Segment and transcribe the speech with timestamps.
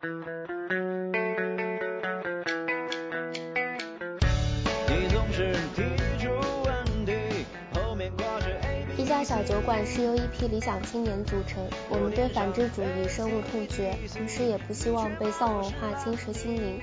[0.00, 0.06] 一
[9.04, 16.80] 家小酒馆是由一批理想青年组成，我们对反智主义深恶痛绝，同时也不希望被丧文化侵蚀心灵。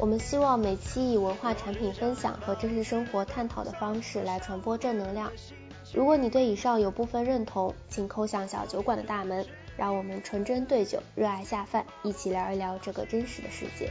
[0.00, 5.30] 我们希望每期以文化产品分享和真实生活探讨的方式来传播正能量。
[5.94, 9.46] 如果你对以上有部分认同，请叩响小酒馆的大门，
[9.76, 13.90] 让我们纯真对酒，热爱下饭，一起聊一聊这个真实的世界。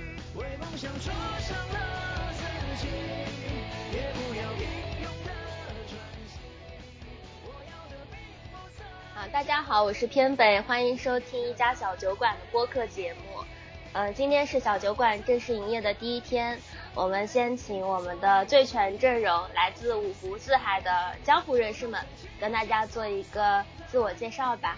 [9.16, 13.44] 啊，大家好，我是偏北，欢迎收听一家小酒馆的播客节目。
[13.92, 16.60] 呃，今天是小酒馆正式营业的第一天，
[16.94, 22.00] 我们先请我们的最全阵容，来自五湖四海的江湖人士们，
[22.40, 24.78] 跟大家做一个自我介绍吧。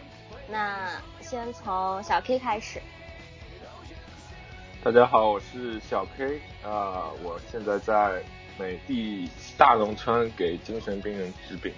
[0.52, 0.90] 那
[1.22, 2.82] 先从小 K 开始。
[4.84, 8.22] 大家好，我是小 K 啊，我现在在
[8.60, 11.74] 美的大农村给精神病人治病。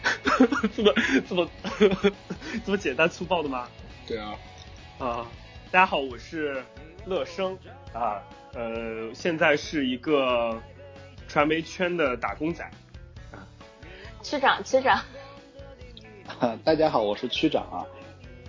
[0.76, 0.94] 这么
[1.28, 1.50] 这么
[2.64, 3.66] 这么简单粗暴的吗？
[4.06, 4.34] 对啊。
[4.98, 5.26] 啊。
[5.72, 6.62] 大家好，我是
[7.04, 7.58] 乐生
[7.92, 8.22] 啊，
[8.54, 10.56] 呃，现在是一个
[11.26, 12.64] 传媒圈的打工仔
[13.32, 13.42] 啊。
[14.22, 15.02] 区长，区长。
[16.64, 17.86] 大家好，我是区长啊。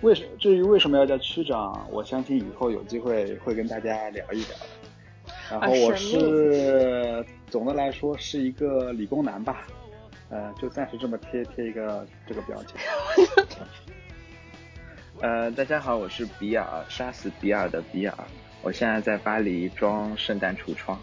[0.02, 4.56] 为什至于为什么要叫区长，我相信以后有机会会跟大家聊一聊。
[5.50, 9.66] 然后我是总的来说是一个理工男吧，
[10.30, 12.80] 呃，就暂时这么贴贴一个这个标签。
[15.20, 18.14] 呃，大家好，我是比尔，杀死比尔的比尔。
[18.62, 20.98] 我现在在巴黎装圣诞橱窗。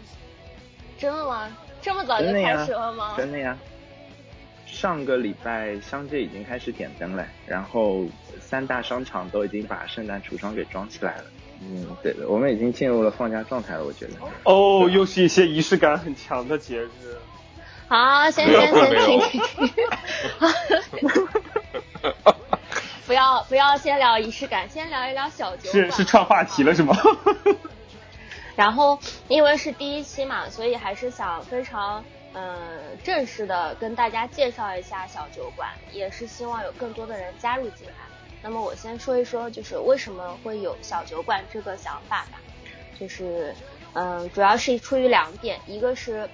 [0.96, 1.48] 真的吗？
[1.80, 3.14] 这么早就开始了吗？
[3.16, 3.56] 真的呀。
[4.68, 8.06] 上个礼拜商街已经开始点灯了，然后
[8.38, 11.24] 三大商场都已经把圣诞橱窗给装起来了。
[11.60, 14.12] 嗯，对的，我们已经进入了放假状态了，我觉得。
[14.44, 16.90] 哦，又是一些仪式感很强的节日。
[17.88, 19.82] 好，先先先停停停。
[23.06, 25.90] 不要不要先聊仪式感，先聊一聊小酒馆。
[25.90, 26.94] 是是串话题了是吗？
[28.54, 37.94] 然后因为是第一期嘛，所以还是想非常嗯正式的跟大家介绍一下小酒馆，也是希望有更多的人加入进来。
[38.42, 42.40] 那么我先说一说，就是为什么会有小酒馆这个想法吧。
[42.98, 43.54] 就是
[43.94, 46.28] 嗯，主要是出于两点，一个是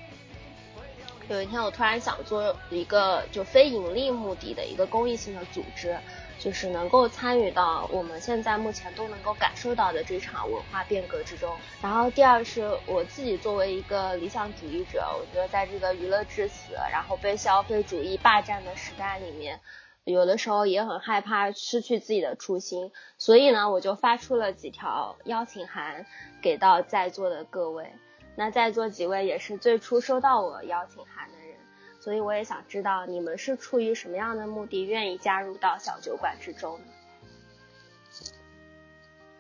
[1.29, 5.97] 有一天我突然想做一个就非盈利目的的一个公益性的组织。
[6.39, 11.57] 就是能够参与到我们现在目前都能够感受到的这场文化变革之中。
[11.81, 19.61] 然后第二是我自己作为一个理想主义者，我觉得在这个娱乐至死，然后被消费主义霸占的时代里面，
[20.05, 22.93] 有的时候也很害怕失去自己的初心。
[23.17, 26.05] 所以呢，我就发出了几条邀请函
[26.43, 27.93] 给到在座的各位。
[28.37, 31.29] 那在座几位也是最初收到我邀请函。
[32.05, 36.85] 所以我也想知道你们是出于什么样的目的愿意加入到小酒馆之中呢？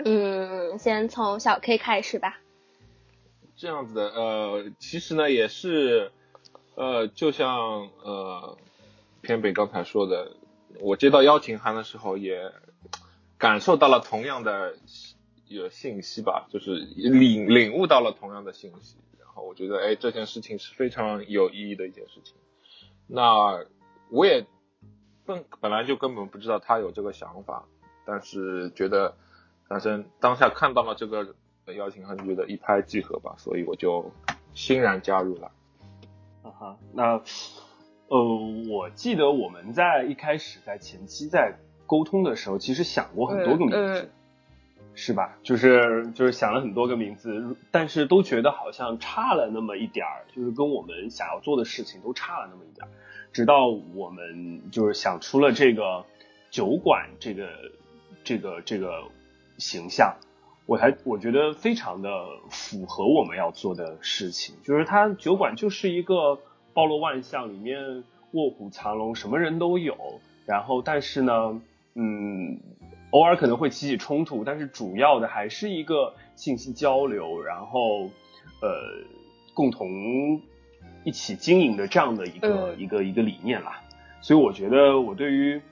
[0.06, 2.40] 嗯，先从小 K 开始吧。
[3.54, 6.10] 这样子的，呃，其实呢也是，
[6.74, 8.56] 呃，就像呃
[9.20, 10.34] 偏北刚才说的，
[10.80, 12.50] 我接到邀请函的时候也
[13.36, 14.74] 感受到了同样的
[15.48, 22.34] 有信息吧，就是领领悟到了同样的信息，然后我觉得哎这件事情是非常有意义的一件事情。
[23.06, 23.64] 那
[24.10, 24.46] 我也
[25.26, 27.64] 本本来就根本不知道他有这个想法，
[28.04, 29.16] 但是觉得
[29.68, 31.34] 反正当下看到了这个
[31.76, 34.10] 邀请函，觉得一拍即合吧，所以我就
[34.54, 35.50] 欣然加入了。
[36.42, 37.22] 啊哈，那
[38.08, 38.18] 呃，
[38.70, 44.10] 我记得我们在一开始在前期在沟通的时候，其实想过很多个名字。
[44.96, 45.36] 是吧？
[45.42, 52.90] 就是就是想了很多个名字，但是都觉得好像差了那么一点儿，就是跟我们想要做的事情都差了那么一点儿。
[53.32, 56.04] 直到我们就是想出了这个
[56.50, 57.48] 酒馆这个
[58.22, 59.02] 这个这个
[59.58, 60.14] 形象，
[60.66, 62.10] 我才我觉得非常的
[62.48, 64.54] 符合我们要做的事情。
[64.62, 66.38] 就是它酒馆就是一个
[66.72, 70.20] 包罗万象，里面卧虎藏龙，什么人都有。
[70.46, 71.60] 然后，但是呢，
[71.94, 72.60] 嗯。
[73.14, 78.10] 偶尔可能会起起冲突，但是主要的还是一个信息交流，然后
[78.60, 79.06] 呃
[79.54, 80.42] 共同
[81.04, 83.80] 一起经营的这样的一个一个一个理念啦。
[84.20, 85.62] 所以我觉得我对于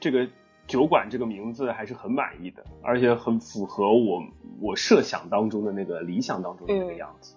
[0.00, 0.26] 这个
[0.66, 4.20] 酒馆这个名字还是很满意的，而且很符合我
[4.60, 7.36] 我设想当中的那个理想当中的那个样子。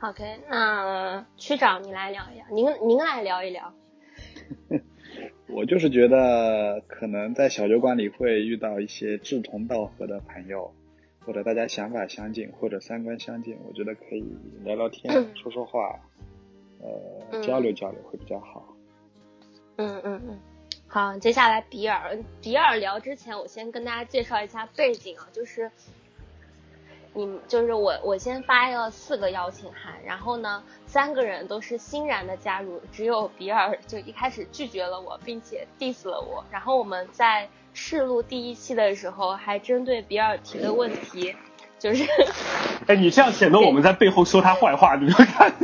[0.00, 3.72] OK，那区长你来聊一聊，您您来聊一聊。
[5.54, 10.74] 我就是觉得可能在小酒馆里会遇到一些志同道合的朋友，
[11.24, 14.24] 或者大家想法相近，或者三观相近，我觉得可以
[14.64, 16.00] 聊聊天，说说话，
[16.82, 18.74] 呃，交流交流会比较好。
[19.76, 20.38] 嗯嗯嗯，
[20.88, 25.70] 好，接下来比尔，比尔聊之前，我先跟大家介绍一下背景啊，就是。
[27.16, 36.44] 你就是我，我先发了四个邀请函，然后呢，三个人都是欣然的加入，只有比尔就一开始拒绝了我，并且 diss 了我。
[36.50, 41.36] 然后我们在试录第一期的时候，还针对比尔提的问题，
[41.78, 42.04] 就是，
[42.88, 45.54] 哎，你这样显得我们在背后说他坏话，你没有看？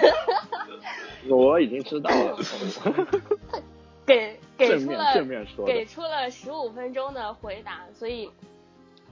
[1.30, 2.36] 我已经知道了。
[4.04, 5.14] 给给出了
[5.64, 8.30] 给出了十五分钟的回答，所以。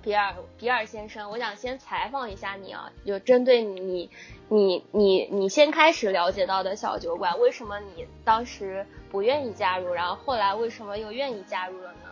[0.04, 4.10] 比尔，比尔先生，我想先采访一下你啊，就针对你，
[4.50, 12.10] 你，你，你先开始了解到的小酒馆，为什么你当时不愿意加入，然后后来为什么又愿意加入了呢？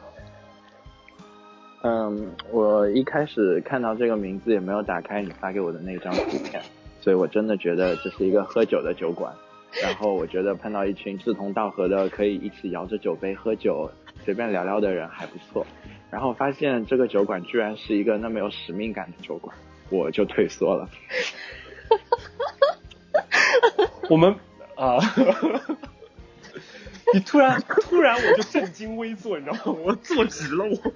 [1.82, 6.62] 嗯，我一开始看到这个名字也没有打开你发给我的那张图片，
[6.98, 9.34] 所以我真的觉得这是一个喝酒的酒馆，
[9.82, 13.90] 然后我觉得碰到一群志同道合的，可以一起摇着酒杯喝酒，
[14.24, 15.66] 随便聊聊的人还不错。
[16.12, 19.56] 然后发现这个酒馆居然是一个那么有使命感的酒馆，
[19.88, 20.86] 我就退缩了。
[24.10, 24.36] 我们
[24.76, 24.98] 啊，
[27.14, 29.80] 你突然突然我就正襟危坐，你知道吗？
[29.84, 30.92] 我坐直了，我，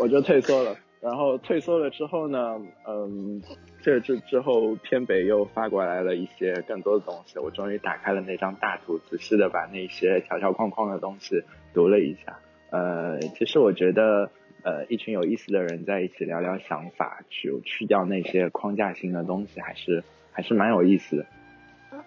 [0.04, 0.74] 我就退缩了。
[1.06, 3.40] 然后退缩了之后呢，嗯。
[3.82, 11.40] 这这之后，偏北又发过来了一些更多的东西，我终于打开了那张大图，仔细的把那些条条框框的东西
[11.72, 12.36] 读了一下。
[12.70, 14.28] 呃，其实我觉得，
[14.64, 21.26] 呃，一群有意思的人在一起聊聊想法，去去掉那些框架性的东西，还是还是蛮有意思的。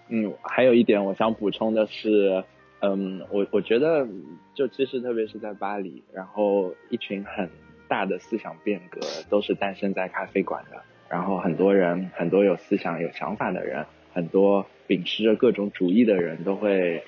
[0.09, 2.43] 嗯，还有一点我想补充的是，
[2.81, 4.05] 嗯，我我觉得，
[4.53, 7.49] 就其实特别是在巴黎，然后一群很
[7.89, 10.81] 大的思想变革都是诞生在咖啡馆的。
[11.09, 17.03] 然后很多人，很多有思想、有想法的人，很多秉持着各种主义的人都会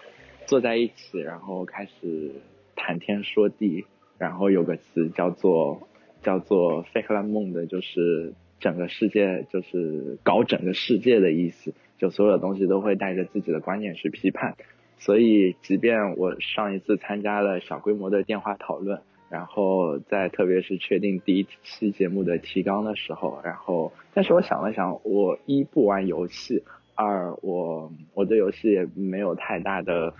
[0.48, 2.32] 坐在一起，然后开始
[2.76, 3.86] 谈天说地。
[4.18, 5.88] 然后有个词叫做
[6.22, 11.74] 叫做费克兰梦的，就是整个世界，就是搞整个世界的意思。
[11.98, 14.56] 就所有的东西都会带着自己的观念去批判。
[14.98, 19.02] 所以，即便我上一次参加了小规模的电话讨论。
[19.32, 26.62] 然后在特别是确定第一期节目的提纲的时候，然后但是我想了想，我一不玩游戏，
[26.96, 30.14] 二我我对游戏也没有太大的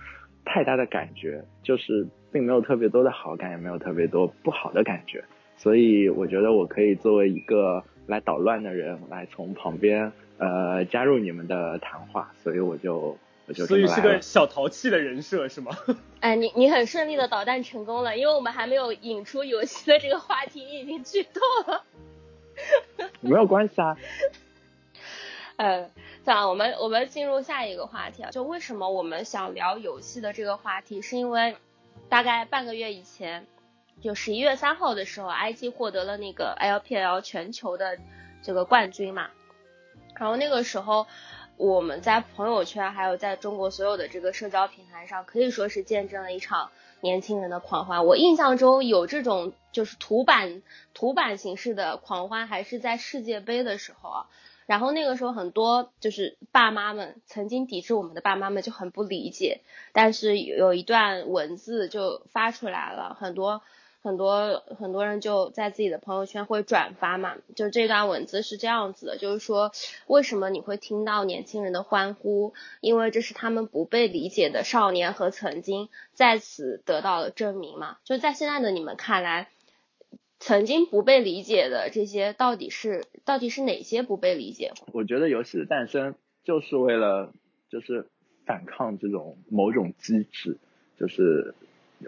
[0.46, 5.22] 太大的感觉，就是并没有特别多的好感，也没有特别多不好的感觉，
[5.58, 13.18] 所以我觉得我可以作为一个来捣乱的人，来从旁边呃加入你们的谈话，所以我就。
[13.54, 15.78] 所以是个小淘气的人设是吗？
[16.22, 21.84] 哎，你你很顺利的导弹成功了，因为我们还没有引出游戏的这个话题，你已经剧透了。
[23.22, 23.98] 没有关系啊。
[25.58, 25.90] 呃，
[26.26, 31.56] 这样我们我们进入下一个话题啊，就为什么我们想聊游戏的这个话题，是因为
[32.10, 33.48] 大概半个月以前，
[34.02, 37.98] 就十一月三号的时候，IG 获得了那个 LPL 全球的
[38.44, 39.30] 这个冠军嘛，
[40.20, 41.08] 然后那个时候。
[41.62, 46.72] 我们在朋友圈，还有在中国所有的这个社交平台上，可以说是见证了一场
[47.02, 48.08] 年轻人的狂欢。
[48.08, 50.64] 我印象中有这种就是图版
[50.96, 54.26] 图版形式的狂欢，还是在世界杯的时候啊。
[54.66, 59.62] 然后那个时候很多就是爸妈们曾经抵制我们的爸妈们就很不理解，
[59.94, 63.62] 但是有一段文字就发出来了，很多。
[64.04, 69.72] 很多很多人就在自己的朋友圈会转发嘛，就这段文字是这样子的，就是说
[70.08, 72.54] 为什么你会听到年轻人的欢呼？
[72.80, 77.98] 因为这是他们不被理解的少年和曾经在此得到了证明嘛。
[78.04, 79.50] 就在现在的你们看来，
[80.40, 84.72] 曾经不被理解的这些到底是到底是哪些不被理解？
[84.94, 87.32] 我觉得游戏的诞生就是为了
[87.70, 88.08] 就是
[88.48, 90.58] 反抗这种某种机制，
[91.00, 91.54] 就是。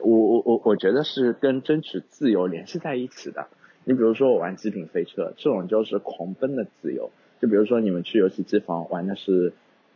[0.01, 3.47] 我我我我觉得是跟争取自由联系在一起的。
[3.85, 7.12] 你比如说我玩极品飞车，这种就是狂奔的自由。
[7.41, 9.51] 就比如说你们去游戏机房玩的是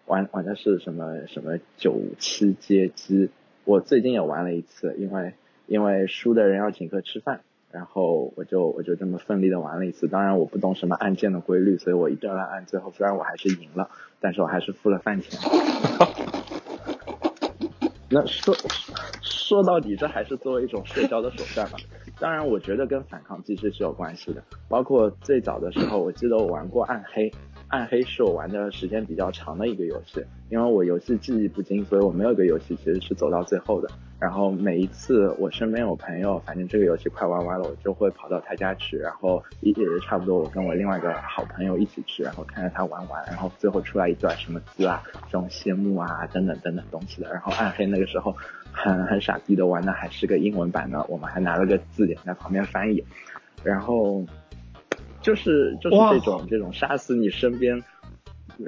[0.05, 3.29] 玩玩的是什么什么九七街机，
[3.63, 5.33] 我最近也玩了一次，因为
[5.65, 7.39] 因为输的人要请客吃饭，
[7.71, 10.07] 然后我就我就这么奋力的玩了一次。
[10.09, 13.89] 当然我不懂什么按键的规律，所以我一顿乱按，最后虽然我还是赢了，
[14.19, 15.39] 但是我还是付了饭钱。
[18.09, 18.55] 那说。
[19.21, 21.77] 说到底，这还是作为一种社交的手段吧。
[22.19, 24.43] 当然，我觉得跟反抗机制是有关系的。
[24.67, 27.31] 包括最早的时候，我记得我玩过暗黑，
[27.69, 30.21] 暗黑是我玩的时间比较长的一个游戏。
[30.49, 33.89] 因为我游戏记忆不精，所以我没有一个游戏其实是走到最后的。
[34.19, 39.71] 然后每一次我身边有朋友，反正这个游戏快玩完了，我就会跑到他家去，然后也
[40.01, 47.31] 差不多我跟我另外一个好朋友一起去，然后看着他玩完，然后最后出来一段什么字啊，这种谢幕啊等等等等东西的。
[47.31, 48.35] 然后暗黑那个时候
[48.71, 53.03] 很很傻逼的玩的还是个英文版的，我们还拿了个字典在旁边翻译，
[53.63, 54.25] 然后
[55.21, 57.83] 就是就是这种这种杀死你身边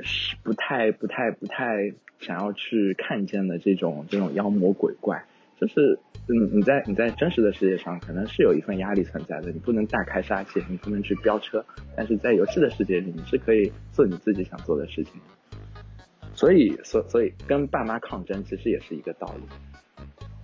[0.04, 5.24] 是不太不太不太想要去看见的这种这种妖魔鬼怪。
[5.60, 9.52] 就是，嗯，你在你在真实的世界上，可能是有一份压力存在的。
[9.52, 11.66] 你不能大开杀戒，你不能去飙车，
[11.98, 15.14] 但是在游戏的世界里，你是可以做你自己想做的事情。
[16.34, 19.44] 所以，所所以跟爸妈抗争，其实也是一个道理。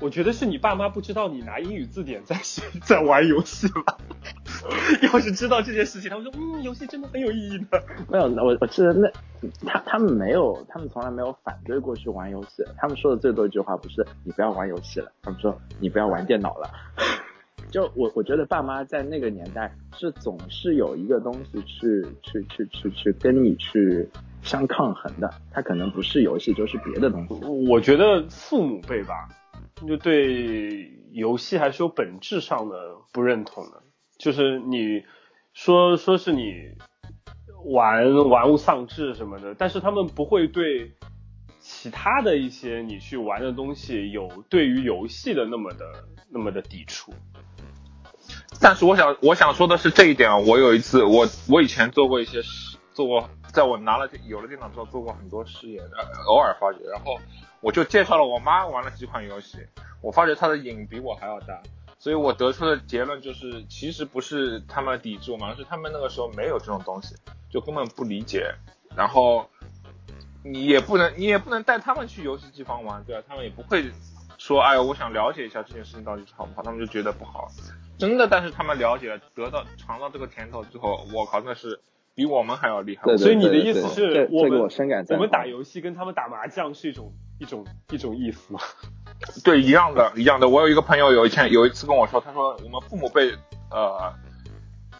[0.01, 2.35] 我觉得是你爸妈不知道你拿英语字典在
[2.83, 3.97] 在玩游戏吧。
[5.13, 7.83] 要是知道这件事情，他们说，嗯，游戏真的很有意义的。
[8.09, 9.09] 没有，我我记得那
[9.65, 12.63] 他他们没有，他们从来没有反对过去玩游戏。
[12.77, 16.69] 他们说的最多一句话不是你不要玩游戏了，他们说你不要玩电脑了。
[17.71, 24.07] 就我我觉得爸妈在那个年代是总是有一个东西去去去去去跟你去
[24.41, 27.33] 相抗衡的，他可能不是游戏就是别的东西。
[27.69, 29.27] 我觉得父母辈吧，
[29.87, 32.75] 就对游戏还是有本质上的
[33.11, 33.81] 不认同的。
[34.17, 35.03] 就是你
[35.53, 36.71] 说说是你
[37.65, 40.95] 玩玩物丧志什么的，但是他们不会对
[41.59, 45.85] 其他的一些你去玩的东西有对于游戏的那么的
[46.29, 47.13] 那么的抵触。
[48.61, 55.83] 但是我想我想说的是这一点啊，我有一次我我以前做过一些事，做过在我拿了有了电脑之后做过很多试验，
[56.27, 57.19] 偶尔发觉，然后
[57.61, 59.57] 我就介绍了我妈玩了几款游戏，
[60.01, 61.61] 我发觉她的瘾比我还要大。
[62.05, 67.15] 所以我得出的结论就是，其实不是他们抵制我们，而是他们那个时候没有这种东西，
[67.49, 68.53] 就根本不理解。
[68.95, 69.49] 然后
[70.43, 73.23] 你也不能，你也不能带他们去游戏机房玩，对吧？
[73.27, 73.89] 他们也不会
[74.37, 77.47] 说，哎，我想了解一下这件事情到底是好不好，他们就觉得不好。
[77.97, 81.79] 真的，但是他们了解了，得到尝到这个甜头之后，我靠，那是
[82.13, 83.17] 比我们还要厉害。
[83.17, 84.69] 所以你的意思是我们
[85.09, 88.59] 我们打游戏跟他们打麻将是一种一种一种意思吗？
[89.43, 90.49] 对，一样的，一样的。
[90.49, 93.31] 我有一个朋友，有一天有一次跟我说，他说我们父母辈
[93.71, 94.13] 呃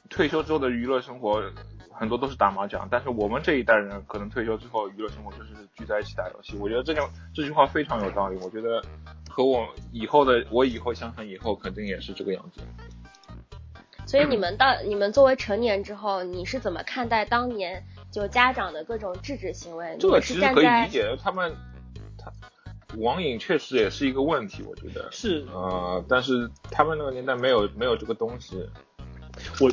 [0.10, 1.44] 退休之后的娱乐生活
[1.92, 6.58] 很多都是打麻将，但是我们这一代人可能退休之后娱乐生活就是聚在一起打游戏。
[6.58, 7.02] 我觉得这句
[7.34, 8.38] 这句话非常有道理。
[8.42, 8.82] 我觉得
[9.30, 12.62] 和我以后的我以后想想以后肯定也是这个样子。
[14.08, 19.98] 所以你们到你们作为成年之后，你是怎么看待当年就家长的各种制止行为？
[20.00, 21.75] 这个其实可以理解，他们他。
[22.98, 28.58] 网瘾确实也是一个问题，我觉得是呃，但是他们那个年代没有没有这个东西，
[29.60, 29.70] 我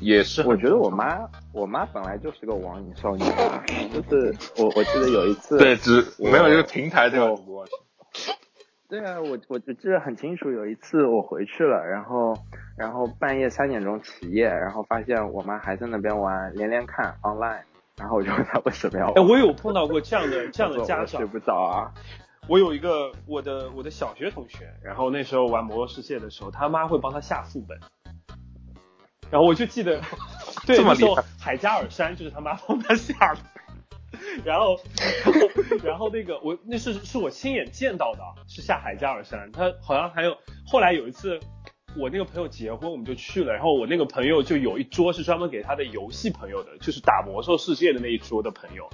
[0.00, 1.18] 也是，我觉得我妈
[1.52, 3.24] 我妈本来就是个网瘾少女，
[3.92, 7.38] 就是我我记得有一次对，只没有一个平台就
[8.88, 12.36] 对啊，我我记得很清楚，有一次我回去了，然后
[12.76, 17.62] 然后半夜三点钟起夜，然后发现我妈还在那边玩连连看 online，
[17.96, 19.06] 然后我就问她为什么要？
[19.12, 21.92] 哎，我有碰到过这样的这样的家长，睡不着啊。
[22.48, 27.78] 我有一个我的我的小学同学，然后那时候玩魔兽世界的时候，他妈会帮他下副本，
[29.30, 30.00] 然后我就记得，
[30.66, 33.40] 对，那时候海加尔山就是他妈帮他下的，
[34.44, 34.76] 然后
[35.24, 35.48] 然后
[35.86, 41.38] 然后那个我那是是我亲眼见到的，是下海加尔山，他好像还有后来有一次
[41.96, 48.90] 我那个朋友结婚，我们就去了，然后我那个朋友就有一桌是专门给他的游戏朋友的，就是打魔兽世界的那一桌的朋友，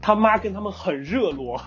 [0.00, 1.60] 他妈跟他们很热络。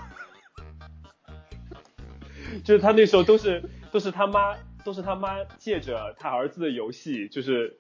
[2.66, 7.80] 就是他那时候都是都是他妈都是他妈借着他儿子的游戏就是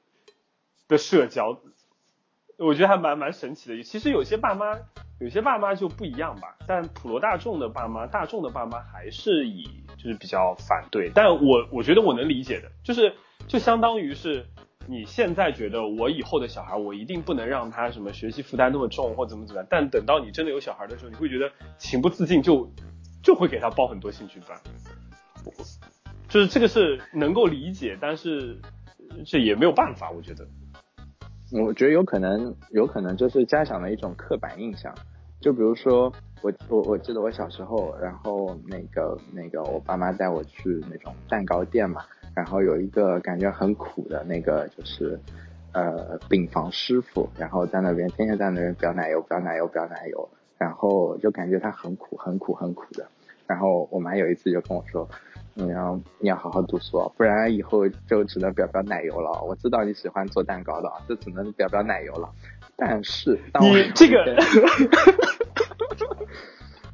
[0.88, 1.60] 的社交，
[2.57, 3.84] 我觉得还蛮蛮神奇的。
[3.84, 4.77] 其实有些爸妈
[5.19, 9.63] 有些爸妈就不一样吧，但普罗大众的爸妈大众的爸妈还是以
[9.98, 11.12] 就是比较反对。
[11.13, 13.13] 但我我觉得我能理解的，就是
[13.48, 14.46] 就相当于是
[14.88, 22.72] 你现在觉得我以后的小孩我一定不能让他什么学习负担那么重或怎么怎么样，但等到你真的有小孩的时候，你会觉得情不自禁就。
[23.27, 24.57] 就会给他报很多兴趣班，
[26.29, 28.57] 就是这个是能够理解，但是
[29.25, 30.48] 这也没有办法，我觉得。
[31.51, 34.96] 我觉得有可能，有可能就是家长的一种刻板印象。
[35.41, 36.10] 就比如说，
[36.41, 45.19] 我我我记得我小时候，然后那个那个我爸妈带我去那种蛋糕店嘛，然后有一个感觉很苦的那个就是
[45.74, 53.05] 呃饼房师傅，然后在那边天天在那边表奶油，表奶油，表奶油，然后就感觉他很苦，很苦，很苦的。
[53.48, 55.10] 然后我妈有一次就跟我说
[55.56, 59.42] ：“你要你要好好读书，不然以后就只能表表奶油了。
[59.44, 62.30] 我知道你喜欢做蛋糕的，就只能表表奶油了。
[62.75, 64.24] 但是当我这个，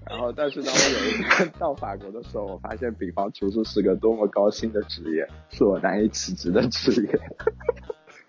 [0.06, 7.20] 然后后，但是当我有一天到法国的时候，我发现饼房厨师是个多么高薪的职业，是我难以企及的职业。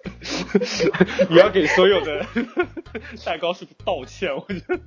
[1.28, 2.26] 你要给所有的
[3.24, 4.78] 蛋糕师傅道歉， 我觉得。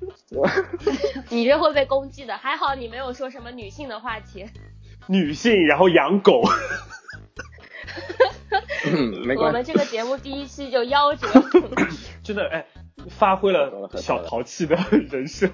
[1.29, 4.45] 你这会被攻击的，还好你没有说什么女性的话题。
[5.07, 6.41] 女性，然后养狗。
[8.85, 9.43] 嗯，没关系。
[9.43, 11.27] 我们这个节目第一期就夭折。
[12.23, 12.65] 真的，哎，
[13.09, 14.77] 发挥了小淘气的
[15.09, 15.49] 人设。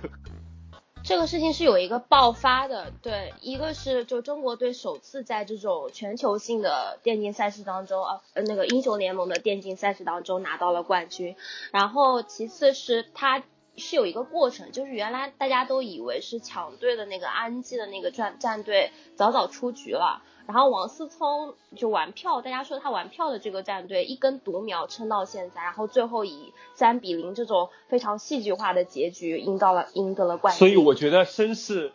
[1.03, 8.01] 这个事情是有一个爆发的，对，一个是就中国队首次在这种全球性的电竞赛事当中，
[8.33, 11.35] 呃，那个英雄联盟的电竞赛事当中拿到了冠军，
[11.71, 13.43] 然后其次是他
[13.75, 20.23] 是有一个过程，就是原来大家都以为是强队的那个安吉的那个战战队早早出局了。
[20.45, 30.59] 然后王思聪就玩票，大家说他玩票的这个战队一根独苗撑到现在，然后最后以三比零这种非常戏剧化的结局赢到了赢得了冠军。
[30.59, 31.93] 所以我觉得绅士，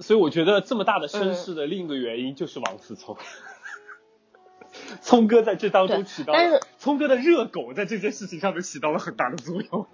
[0.00, 3.16] 所以我觉得这么大的绅士的另一个原因就是王思聪，
[5.00, 9.86] 聪哥在这当中起到了，聪哥的热狗在这件事情上面起到了很大的作用。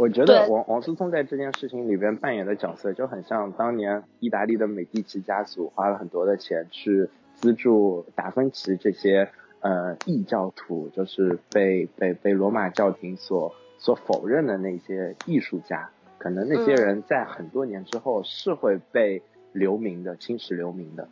[0.00, 9.28] 我觉得王王思聪在这件事情里边扮演的角色就很像当年意大利的美第奇家族花了很多的钱去资助达芬奇这些
[9.60, 19.20] 呃异教徒，就是被被被罗马教廷所所否认的那些艺术家，可能那些人在很多年之后是会被
[19.52, 21.10] 留名的，青史留名的。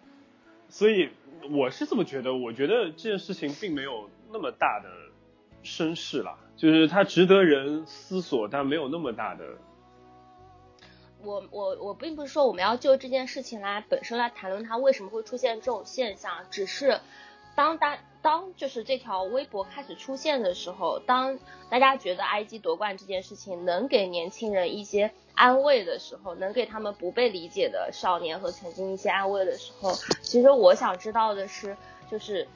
[0.71, 1.11] 所以
[1.50, 4.88] 我是这么觉得，我觉得这件事情并没有那么大的
[5.62, 6.38] 声势了。
[6.59, 9.45] 就是它值得人思索，但没有那么大的。
[11.23, 17.00] 我我我并不是说我们要就这件事情来本身来谈论它为什么会出现这种现象，只是
[17.55, 21.38] 当大当就是这条微博开始出现的时候，当
[21.71, 31.77] 大家觉得 IG 夺冠这件事情能给年轻人一些安慰的时候，能给他们不被理解的少年和曾经一些安慰的时候，其实我想知道的是，
[32.11, 32.49] 就是。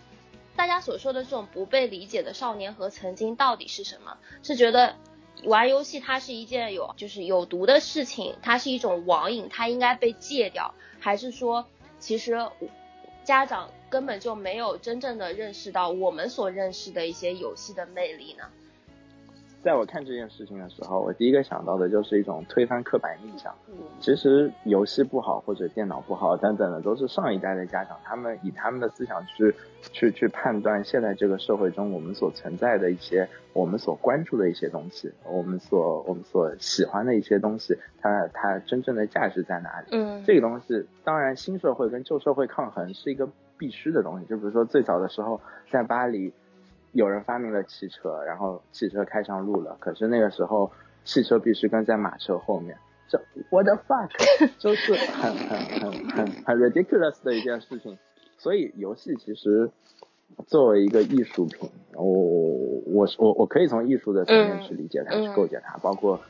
[0.57, 4.19] 大家所说的这种不被理解的少年和曾经到底是什么？
[4.43, 4.97] 是觉得
[5.45, 11.67] 玩游戏它是一件有就是有毒的事情，它是一种网瘾，它应该被戒掉，还是说
[11.99, 12.49] 其实
[13.25, 18.45] 家长根本就没有真正的认识到我们所认识的一些游戏的魅力呢？
[19.63, 23.55] 在我看这件事情的时候，我第一个想到的就是一种推翻刻板印象。
[24.01, 29.55] 其实游戏不好或者电脑不好等等的，都是上一代的家长他们以他们的思想去
[29.93, 39.87] 去去判断现在这个社会中我们所存在的一些我们所关注的一些东西，我们所我们所喜欢的一些东西，它它真正的价值在哪里？
[39.93, 44.27] 嗯，这个东西当然新社会跟旧社会抗衡是一个必须的东西。
[44.27, 46.33] 就比如说最早的时候在巴黎。
[46.93, 49.77] 有人发明了汽车，然后汽车开上路了。
[49.81, 50.71] 可是那个时候，
[51.05, 52.77] 汽车必须跟在马车后面。
[53.09, 54.09] 这 what the fuck，
[54.59, 57.99] 就是很很很很很 ridiculous 的一件事情。
[58.39, 59.71] 所以游戏其实
[60.47, 65.77] 作为一个艺术品，我我我我可以从艺术的层面去理解它，去构建它。
[65.79, 66.21] 包括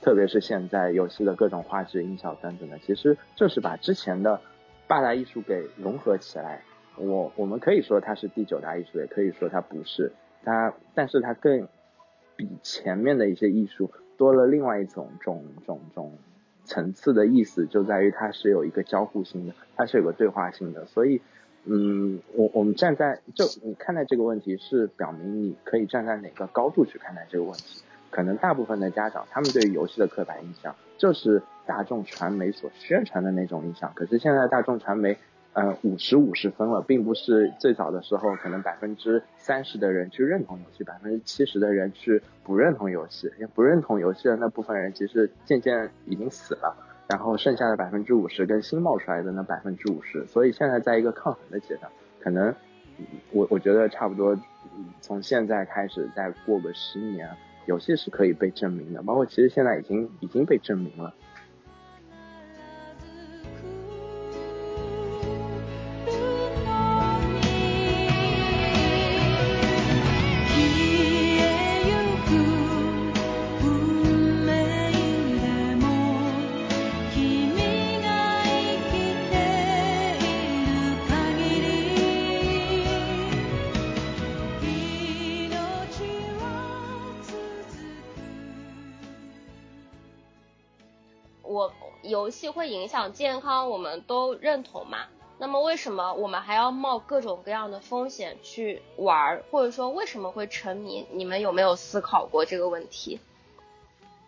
[0.00, 4.40] 特别是现在游戏的各种画质、音效等等的，其实就是把之前的
[4.86, 6.62] 八大艺术给融合起来。
[7.00, 10.12] 我我们可以说它是第九大艺术，也可以说它不是
[10.44, 11.66] 它，但是它更
[12.36, 16.18] 比前面的一些艺术多了另外一种种种种
[16.64, 20.84] 层次的意思，就在于它是有一个交互性的，它是有个对话性的。
[20.86, 21.20] 所以，
[21.64, 27.82] 嗯，我我们站在就你看待这个问题，是表明你可以站在哪个高度去看待这个问题。
[28.10, 33.90] 可能大部分的家长，他们对于游戏的刻板印象就是大众传媒所宣传的那种印象。
[33.94, 35.16] 可是现在大众传媒。
[35.52, 46.76] 呃，五十五十分了，并不是最早的时候可能百分之三十的人去认同游戏，百分之七十的人去不认同游戏，不认同游戏的那部分人其实渐渐已经死了，
[47.08, 52.54] 然后剩下的百分之五十跟新冒出来的那百分之五十，所以现在在一个抗衡的阶段，可能
[53.32, 54.38] 我我觉得差不多
[55.00, 57.28] 从现在开始再过个十年，
[57.66, 61.12] 游戏是可以被证明的，包括其实现在已经已经被证明了。
[92.10, 94.98] 游戏会影响健康，我们都认同嘛？
[95.38, 101.06] 那么为什么我们还要冒各种各样的风险去玩，或者说为什么会沉迷？
[101.12, 103.18] 你们有没有思考过这个问题？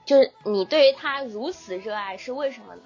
[0.07, 2.83] 就是你对于它如此热爱是为什么呢？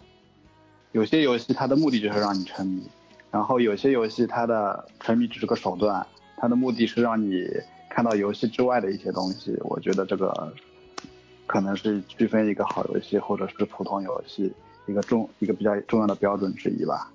[0.92, 2.88] 有些游戏它的目的就是让你沉迷，
[3.30, 6.04] 然后有些游戏它的沉迷只是个手段，
[6.36, 7.46] 它的目的是让你
[7.88, 9.56] 看到游戏之外的一些东西。
[9.60, 10.52] 我觉得这个
[11.46, 14.52] 可能是区分一个好游戏或者是普通游戏
[14.86, 17.10] 一个重一个比较重要的标准之一吧。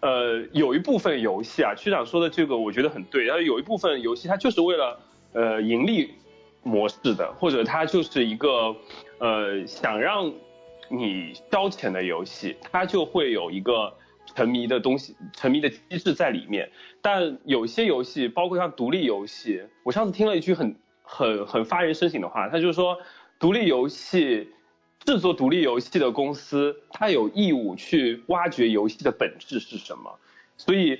[0.00, 3.24] 呃，有一部分游戏啊，区长说的这个我觉得很对。
[3.24, 5.00] 然后有一部分游戏它就是为了
[5.32, 6.14] 呃盈利
[6.62, 8.76] 模式的，或者它就是一个
[9.18, 10.32] 呃想让
[10.90, 13.92] 你消遣的游戏，它就会有一个
[14.34, 16.70] 沉迷的东西、沉迷的机制在里面。
[17.00, 22.98] 但有些游戏，包括像独立游戏，我上次听了一句很很很发人深省的话，他就是说
[23.40, 24.50] 独立游戏。
[25.06, 30.18] 制作独立游戏的公司，它有义务去挖掘游戏的本质是什么。
[30.56, 30.98] 所以，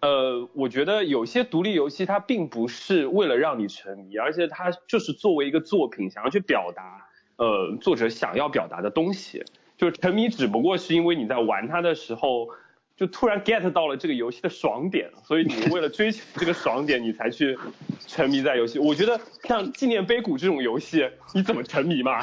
[0.00, 7.06] 呃，我觉得有些独立游戏它并不是为了让你沉迷，而且它就是作为一个作品，想要去表达，
[7.36, 9.44] 呃，作者想要表达的东西。
[9.76, 12.48] 就是沉迷只不过是因为你在玩它的时候，
[12.96, 17.56] 就突然 get 到了这个游戏的爽点，所以你为了追求这个爽点，你才去
[18.08, 18.80] 沉迷在游戏。
[18.80, 22.20] 我觉得像纪念碑谷这种游戏，你怎么沉迷嘛？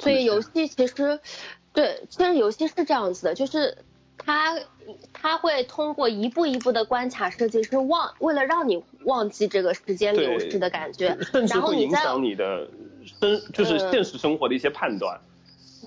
[0.00, 1.20] 所以游戏其实，
[1.72, 3.78] 对，其实游戏是这样子的，就是
[4.18, 4.58] 它
[5.12, 11.16] 它会通过一步一步的关卡设计，是忘为了让你忘记这个时间流逝的感觉，
[11.48, 12.68] 然后影响你的
[13.20, 15.20] 生就是现实生活的一些判断。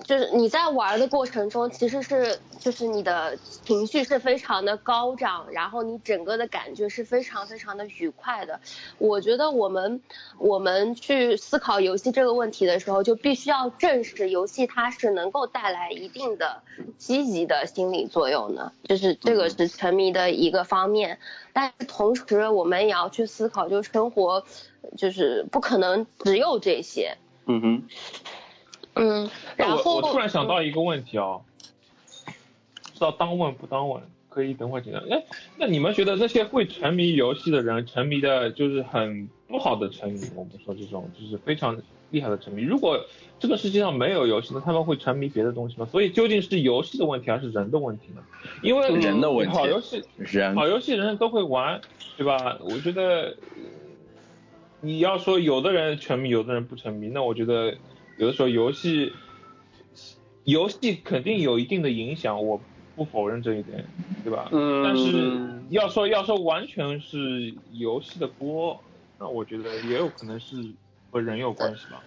[0.02, 8.60] 就是你在玩的过程中，其实是就是你的情绪是非常的高涨，然后你整个的感觉是非常非常的愉快的。
[8.98, 10.02] 我觉得我们
[10.38, 16.60] 我们去思考游戏这个问题的时候，就必须要正视游戏它是能够带来一定的
[16.98, 21.18] 积极的心理作用的，就是这个是沉迷的一个方面。
[21.52, 24.44] 但是同时我们也要去思考，就是生活
[24.98, 27.16] 就是不可能只有这些。
[27.46, 27.88] 嗯哼。
[28.94, 31.42] 嗯，然后我突然想到一个问题哦，
[32.24, 34.94] 不知道当问不当问，可以等会儿讲。
[35.10, 35.24] 哎，
[35.58, 41.76] 那你们觉得那些会沉迷游戏的人，沉迷的就是很不好的沉迷，我们说这种就是非常
[42.10, 42.62] 厉害的沉迷。
[42.62, 43.04] 如果
[43.40, 45.88] 这个世界上没有游戏，那他们会沉迷别的东西吗？
[45.90, 48.22] 所以究竟是游戏的问题还是人的问题呢？
[48.62, 51.80] 因为人的问题，好游戏，人好游戏人人都会玩，
[52.16, 52.56] 对吧？
[52.60, 53.36] 我觉得
[54.80, 57.74] 你要说有的人沉迷，有的人不沉迷，那我觉得。
[58.16, 59.12] 有的时候游戏，
[60.44, 62.60] 游戏肯定有一定的影响，我
[62.94, 63.88] 不否认这一点，
[64.22, 64.48] 对吧？
[64.52, 64.84] 嗯。
[64.84, 68.84] 但是要说要说完全是游戏的锅，
[69.18, 70.56] 那我觉得也有可能是
[71.10, 72.02] 和人有关系吧。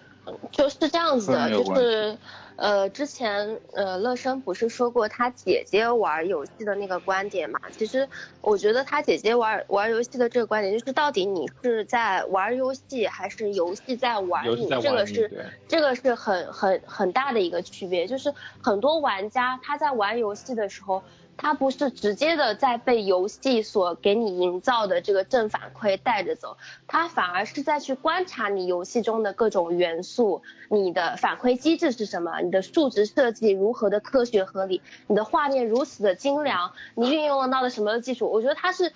[0.52, 2.16] 就是这样子的，就是
[2.56, 7.60] 呃，之前呃，乐生不是说过他姐姐玩游戏的那个观点嘛？
[7.70, 8.08] 其实
[8.40, 14.68] 我觉得他姐姐玩玩游戏的这个观点，就是到底你是在玩游戏，还是游戏在玩你？
[14.68, 21.02] 这个是这个是很很很大的一个区别，就是很多玩家他在玩游戏的时候。
[21.38, 38.28] 他不是直接的在被游戏所给你营造的这个正反馈带着走，他反而是在去观察你游戏中的各种元素，你的反馈机制是什么，你的数值设计如何的科学合理，你的画面如此的精良，你运用到了什么技术？
[38.28, 38.92] 我觉得他是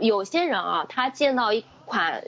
[0.00, 2.24] 有些人啊，他见到一款。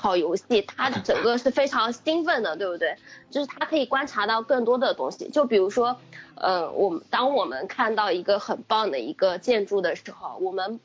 [0.00, 2.94] 好游戏，他 整个是非常兴奋的，对不对？
[3.30, 5.96] 就是他可以观察到更多的东西，就比如说，
[6.36, 10.78] 呃，我们当我们看到一个很棒的一个建筑的时候，我们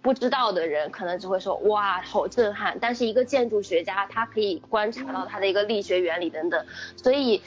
[0.00, 2.78] 不知道的人可能只会说哇，好震撼。
[2.80, 6.64] 但是一个建筑学家，他可以观察到它的一个力学原理等等。
[6.96, 7.42] 所以，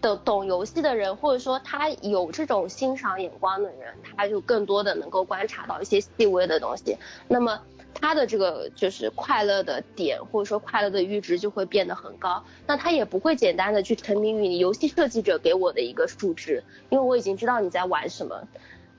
[0.00, 6.96] 懂懂游戏的人，或者说他有这种欣赏眼光的人，他就更多的能够观察到一些细微的东西。
[7.28, 7.60] 那么。
[7.94, 12.44] 他的这个就是快乐的点，或者说快乐的阈值就会变得很高。
[12.66, 18.48] 那他也不会简单的去沉迷于你游戏设计者给我的一个数值，因为我已经知道你在玩什么。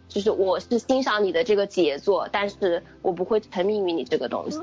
[0.09, 4.59] 就是我是欣赏你的这个杰作，但是我不会沉迷于你这个东西。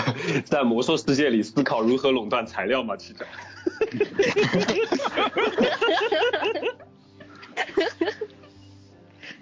[0.46, 3.26] 在魔兽世界里思考如何垄断材料嘛，其实。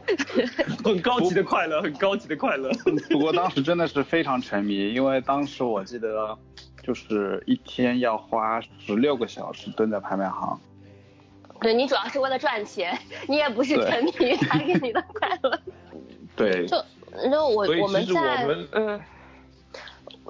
[0.84, 2.70] 很高级的快乐，很高级的快乐。
[3.10, 6.36] 不过当时真的是非常沉迷，因为当时我记得
[6.82, 10.60] 就是一天要花十六个小时蹲在拍卖行。
[11.60, 15.60] 对你主要是为了赚钱，你也不是沉迷于他给你的快乐。
[16.34, 16.66] 对。
[16.66, 16.76] 就
[17.30, 19.00] 就我我们在嗯。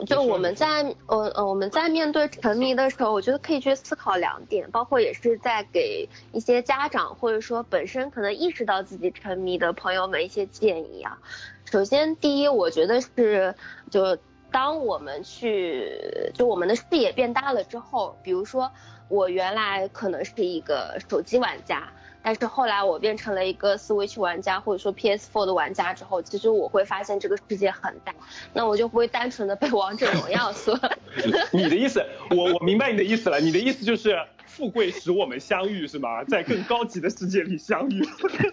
[0.07, 11.19] 就我们在呃呃我们在面对沉迷的时候，我觉得可以去思考两点，包括也是在给一些家长或者说本身可能意识到自己沉迷的朋友们一些建议啊。
[11.65, 13.55] 首先，第一，我觉得是
[13.91, 14.17] 就
[14.51, 18.71] 当我们去就我们的视野变大了之后，比如说
[19.09, 21.93] 我原来可能是一个手机玩家。
[22.23, 28.15] 但是后来我变成了一个 Switch 玩家，或者说 PS4 的玩家之后，其实我会发现这个世界很大，
[28.53, 30.79] 那我就不会单纯的被王者荣耀所。
[31.53, 36.23] 你的意思，我我明白你的意思了，你的意思就是富贵使我们相遇是吗？
[36.25, 38.03] 在更高级的世界里相遇。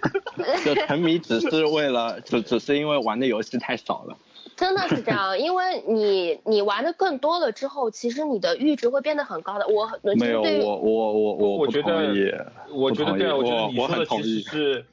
[0.66, 4.18] 就沉迷只是为了，只只是因为玩的游戏太少了。
[4.60, 9.66] 真的是这样，因为你你玩的更多了之后，其实你的阈值会变得很高的。
[9.70, 14.86] 我没有，我我我我我觉得，我觉得对，我觉得你说的其实是，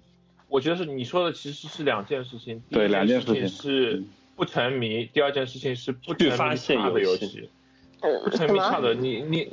[0.48, 2.62] 我觉得是你说的其实是两件事情。
[2.70, 4.04] 对，两件事情是
[4.36, 7.50] 不沉迷，第二件事情是不去发现有游戏。
[8.22, 9.52] 不沉迷差的，你你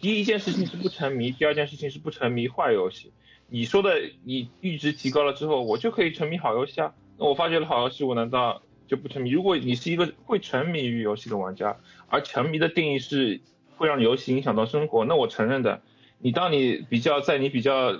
[0.00, 3.12] 第一件事情是不沉迷，第二件事情是不沉迷坏游戏。
[3.48, 6.92] 你说的，你阈值提高了之后，我就可以沉迷好游戏啊。
[7.18, 8.62] 那我发觉了好游戏，我难道？
[8.86, 9.30] 就不沉迷。
[9.30, 11.76] 如果你是一个会沉迷于游戏的玩家，
[12.08, 13.40] 而沉迷的定义是
[13.76, 15.80] 会让游戏影响到生活，那我承认的。
[16.24, 17.96] 你当你比较在你比较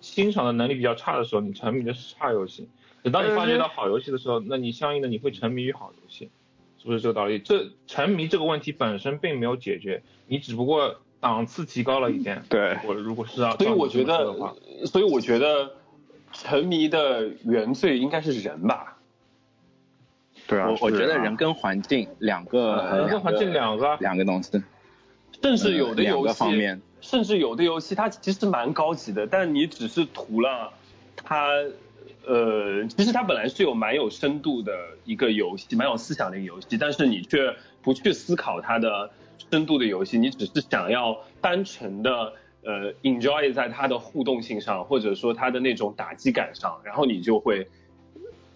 [0.00, 2.68] 欣赏的能力比较差的时候，你沉迷的是差游戏。
[3.02, 6.30] 等当你发掘到好游戏的时候，那你相应的你会沉迷于好游戏，
[6.78, 7.40] 是不是这个道理？
[7.40, 12.44] 这沉迷这个问题本身并没有解决，你只不过档次提高了一点。
[12.48, 14.54] 对，我如果是要所以我觉得，
[14.86, 15.72] 所以我觉得
[16.32, 18.97] 沉迷的原罪应该是人吧。
[20.48, 24.62] 对啊，我我觉得人跟环境两个，人跟环境两个两个东西，
[25.42, 30.72] 甚至有的游戏，甚至有的游戏它其实蛮高级的，但你只是图了
[31.14, 31.48] 它，
[32.26, 34.72] 呃，其实它本来是有蛮有深度的
[35.04, 39.10] 一个游戏，蛮有思想的一个游戏，但是你却不去思考它的
[39.50, 42.32] 深度的游戏，你只是想要单纯的
[42.64, 47.68] 呃 enjoy 在它的互动性上，或者说它的那种打击感上，然后你就会。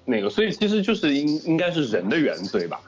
[0.04, 2.80] 那个，所以其实就是应应该是人的原罪吧。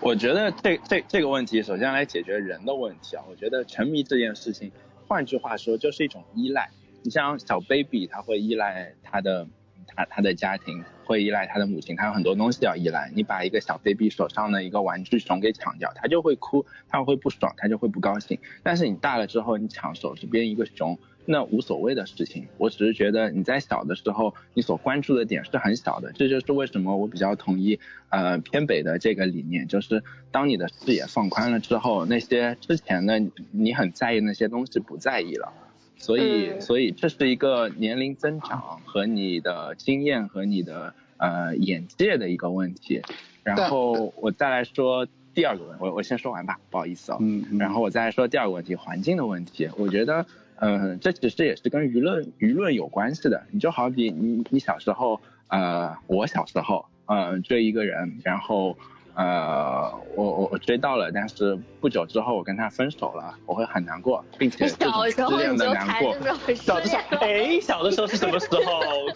[0.00, 3.24] 我觉得这这这个问题，首先来解决人的问题啊。
[3.28, 4.70] 我觉得沉迷这件事情，
[5.06, 6.70] 换句话说就是一种依赖。
[7.02, 9.46] 你像小 baby，他会依赖他的
[9.86, 13.10] 他他的家庭，会依赖他的母亲，他有很多东西要依赖。
[13.14, 18.38] 你把一个小 baby 手上的一个玩具熊给抢掉，他就会哭，他会不爽，他就会不高兴。
[18.62, 20.98] 但是你大了之后，你抢手手边一个熊。
[21.26, 27.78] 那无所谓的事情，我只是觉得你在小的时候，你所关注的点是很小的，这就是为什么我比较同意
[28.08, 30.02] 呃偏北的这个理念，就是
[30.32, 35.52] 当你的视野放宽了之后，那些之前的你很在意那些东西不在意了，
[35.98, 43.02] 所以所以这是一个年龄增长和你的经验和你的呃眼界的一个问题，
[43.44, 50.26] 然后我再来说第二个问，我我先说完吧，不好意思哦，嗯，然后我再来说第二个问题，环境的问题，我觉得。
[50.62, 53.42] 嗯，这其实也是跟舆论舆论有关系的。
[53.50, 55.18] 你就好比你你小时候，
[55.48, 58.76] 呃，我小时候，嗯，追一个人，然后，
[59.14, 66.14] 呃，我我我追到了，但是不久之后我跟他分手了，我会很难过，并且这种失恋的难过。
[66.54, 68.60] 小的时候，哎，小的时候是什么时候？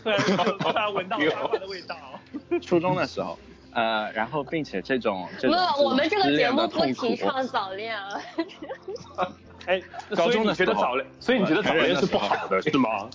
[0.03, 0.19] 突然
[0.59, 1.95] 突然闻到花花的味道。
[2.63, 3.39] 初中的时候，
[3.73, 8.19] 呃，然后并且这种这种我们这个节目不提倡早恋啊。
[9.67, 9.83] 哎，
[10.15, 13.09] 高中的觉得早恋，所以你觉得早恋是不好的，是吗？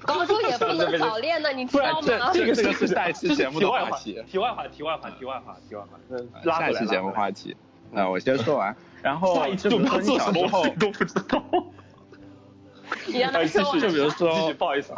[0.00, 2.30] 高中也不能早恋呢，你知道吗？
[2.32, 4.22] 这个这个是下一期节目的话题。
[4.30, 5.88] 题外话，题外话，题外话，题外话。
[6.10, 7.56] 嗯，下一期节目话题。
[7.90, 11.42] 那我先说完，然后就比如说你小时候都不知道。
[13.06, 14.92] 你让他说就比如说，不好意思。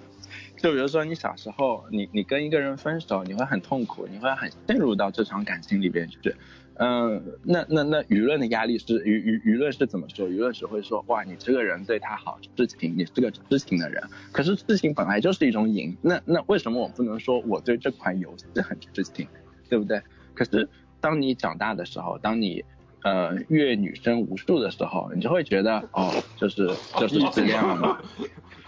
[0.56, 6.34] 就比如说你小时候，你你跟一个人分手，你会很痛苦，你会很陷入到这场感情里边去。
[6.78, 10.28] 嗯，那那那舆论的压力是舆舆舆论是怎么说？
[10.28, 14.02] 舆论只会说哇，你这个人对他好，痴情，你是个痴情的人。
[14.30, 19.26] 可是痴情本来就是一种瘾，那那为什么我不能说我对这款游戏很痴情，
[19.70, 20.02] 对不对？
[20.34, 20.68] 可是
[21.00, 22.62] 当你长大的时候，当你
[23.04, 27.98] 呃阅女生无数的时候，你就会觉得哦，就是就是这样嘛。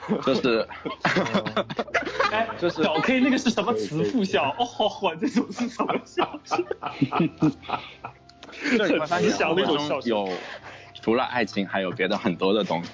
[0.25, 0.67] 就是，
[2.33, 4.55] 哎，就是小 K 那个是什么慈父笑？
[4.59, 4.67] 哦，
[5.03, 6.41] 我这种是什么笑？
[8.77, 10.29] 就发现小那种笑有
[10.95, 12.91] 除了爱情，还有别的很多的东西。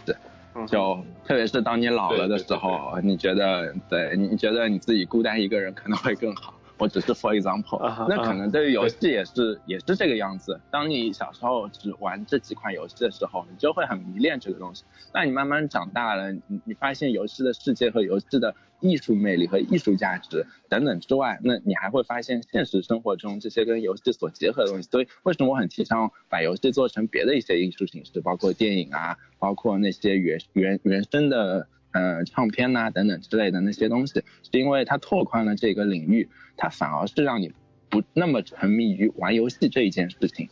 [0.68, 6.53] 就特别是当你老了的时候，你觉得，对，你觉得你自己孤单一个人可能会更好。
[6.76, 10.60] 我只是 for example，那可能对于游戏也是也是这个样子。
[10.70, 14.82] 当你小时候只玩这几款游戏的时候，你就会很迷恋这个东西。
[15.12, 24.88] 那你慢慢长大了，你你发现游戏的世界和游戏的艺术魅力和艺术价值等等之外，那你还会发现现实生活中这些跟游戏所结合的东西。
[24.90, 31.68] 所以为什么我很提倡把游戏做成别的一些艺术形式，包括电影啊，包括那些原原原生的。
[31.94, 37.52] 呃，唱片呐，等等之类的那些东西，是因为它拓宽了这个领域，它反而是让你
[37.88, 40.48] 不那么沉迷于玩游戏这一件事情。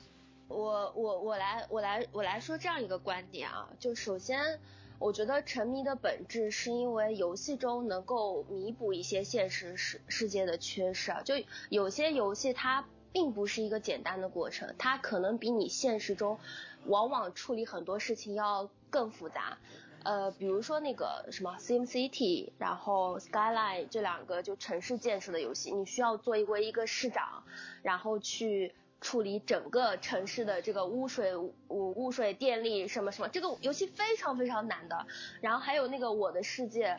[0.48, 4.60] 我我我来我来我来说这样一个观点啊，就首先，
[4.98, 11.34] 我觉得沉迷的本质是因为游戏中能够弥补一些现实世世界的缺失啊，就
[11.70, 16.38] 有些游戏它并不是一个简单的过程，它可能比你现实中
[16.86, 19.58] 往往处理很多事情要更复杂。
[20.04, 27.44] 呃，比如说那个什么 Sim City，然后 Skyline 这两个就城市建设的游戏，你需要做一为一个市长，
[27.82, 35.06] 然后去处理整个城市的这个污水、污污水、电力什么什么，这个游戏非常非常难的。
[35.40, 36.98] 然后还有那个我的世界，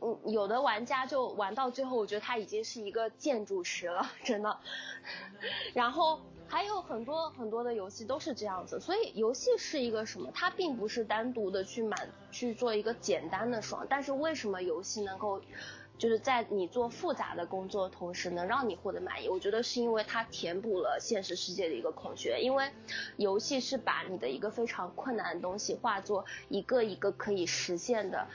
[0.00, 4.58] 嗯，有的玩家就玩到最后，我觉得他已经是一个建筑师了，真的。
[5.74, 6.20] 然后。
[6.52, 10.30] 还有很多很多的游戏都是这样子，所以游戏是一个什么？
[10.34, 15.40] 它并不是单独的去满去做一个简单的爽，但是为什么游戏能够
[15.96, 19.30] 就是在你做复杂的工作同时能让你获得满意？
[19.30, 22.70] 我觉得是因为它填补了现实世界的一个空缺，因为
[23.16, 28.26] 游戏是把你的一个非常困难的东西化作一个一个可以实现的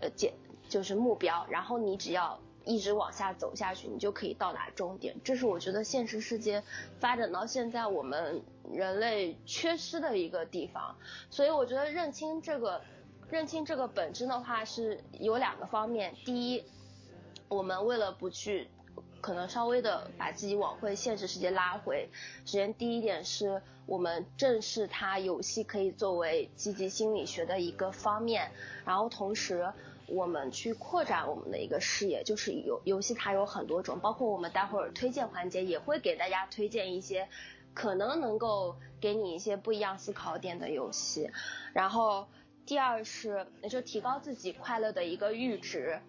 [0.00, 0.32] 呃简
[0.68, 2.38] 就是目标，然后你只要。
[2.64, 5.14] 一直往下走下去，你就可以到达终点。
[5.22, 6.62] 这是我觉得现实世界
[6.98, 10.96] 发展到现在我们人类缺失的一个地方。
[11.30, 12.80] 所以我觉得认清这个，
[13.28, 16.14] 认清这个本质的话是有两个方面。
[16.24, 16.64] 第一，
[17.48, 18.68] 我们为了不去
[19.20, 22.08] 可能稍微的把自己往回现实世界拉回，
[22.46, 28.50] 首先第一点是我们正视它游戏可以作为积极心理学的一个方面，
[28.86, 29.70] 然后同时。
[30.06, 37.28] 我们去扩展我们的一个视野，就是游游戏它有很多种，包括我们待会儿推荐环节也会给大家推荐一些
[37.72, 41.30] 可能能够给你一些不一样思考点的游戏。
[41.72, 42.26] 然后
[42.66, 46.00] 第二是，就提高自己快乐的一个阈值。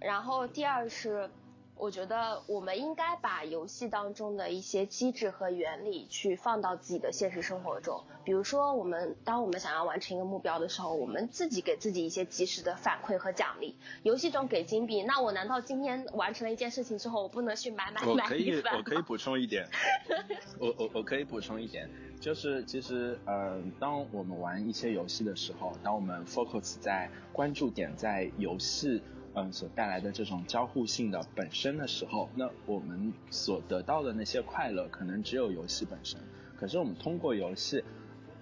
[0.00, 1.30] 然后第二是。
[1.76, 8.02] 我觉得我们应该把游戏当中的一些机制和原理去放到自己的现实生活中。
[8.24, 13.76] 比如说，我们当我们想要完成一个目标的时候，我们自己给自己一些及时的反馈和奖励。
[14.02, 19.68] 游戏中给金币，那我难道今天完成了一件事情之后，我不能去买买买我可以，我可以补充一点。
[20.58, 29.02] 我我我可以补充一点，就是其实呃，当我们玩一些游戏的时候，当我们 focus 在关注点在游戏。
[29.36, 36.20] 嗯，所带来的这种交互性的本身的时候，那我们所得到的那些快乐，可能只有游戏本身。
[36.56, 37.82] 可是我们通过游戏，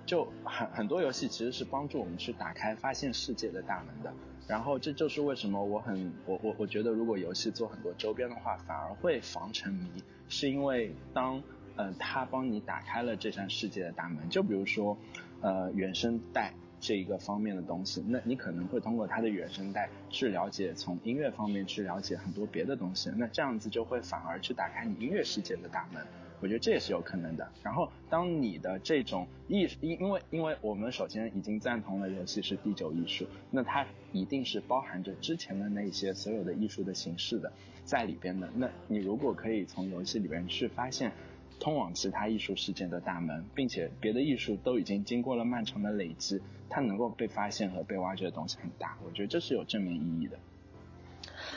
[0.05, 4.13] 就很很多游戏其实是帮助我们去打开发现世界的大门的。
[4.47, 11.43] 然后这就是为什么我很我我我觉得，如果游戏做很多周边的话，反而会防沉迷，是因为当
[11.77, 14.29] 嗯它帮你打开了这扇世界的大门。
[14.29, 14.99] 就比如说
[15.41, 16.53] 呃原声带。
[16.83, 26.05] 这一个方面的东西，那你可能会通过它的原声带去了解，从音乐方面去了解很多别的东西，那这样子就会反而去打开你音乐世界的大门，
[26.41, 27.49] 我觉得这也是有可能的。
[27.63, 37.53] 然后当你的这种艺，因因为因为我们首先已经赞同了游戏是第九艺术，那它一定是包含着之前的那些所有的艺术的形式的
[37.85, 38.51] 在里边的。
[38.57, 41.13] 那你如果可以从游戏里边去发现。
[41.63, 50.37] 通往其他艺术世界的大门，并且别的艺术都已经经过了漫长的累积，它能够被发现和被挖掘的东西很大，我觉得这是有正面意义的。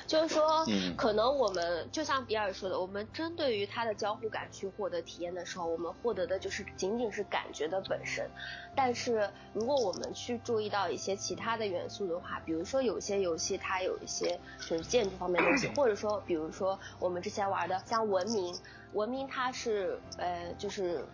[0.08, 0.66] 就是说，
[0.98, 8.30] 可能我们就像比尔说的，我们针对于它的交互感去获得体验的时候，我们获得的就是仅仅是感觉的本身。
[8.76, 18.54] 但是如果我们去注意到一些其他的元素的话，比如说有些游戏它有一些就是建筑方面的东西， 或者说比如说我们之前玩的像文明，
[18.94, 21.06] 文明它是呃就是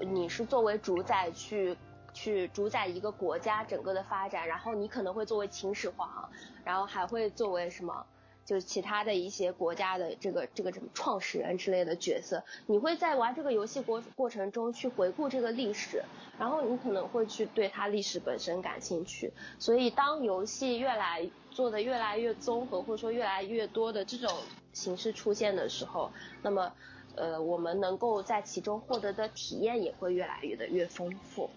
[0.00, 1.76] 你是作为主宰去
[2.14, 6.30] 去主宰一个国家整个的发展，然后你可能会作为秦始皇，
[6.64, 8.06] 然后还会作为什么？
[8.46, 16.02] 就是其他的一些国家的这个这个什么创始人之类的角色，你会在玩这个游戏过过程中去回顾这个历史，
[16.38, 19.32] 然后你可能会去对它历史本身感兴趣。
[19.58, 24.30] 所以当游戏越来做的越来越综合，或者说越来越多的这种
[24.74, 26.70] 形式出现的时候，那么
[27.16, 31.48] 呃我们能够在其中获得的体验也会越来越的越丰富。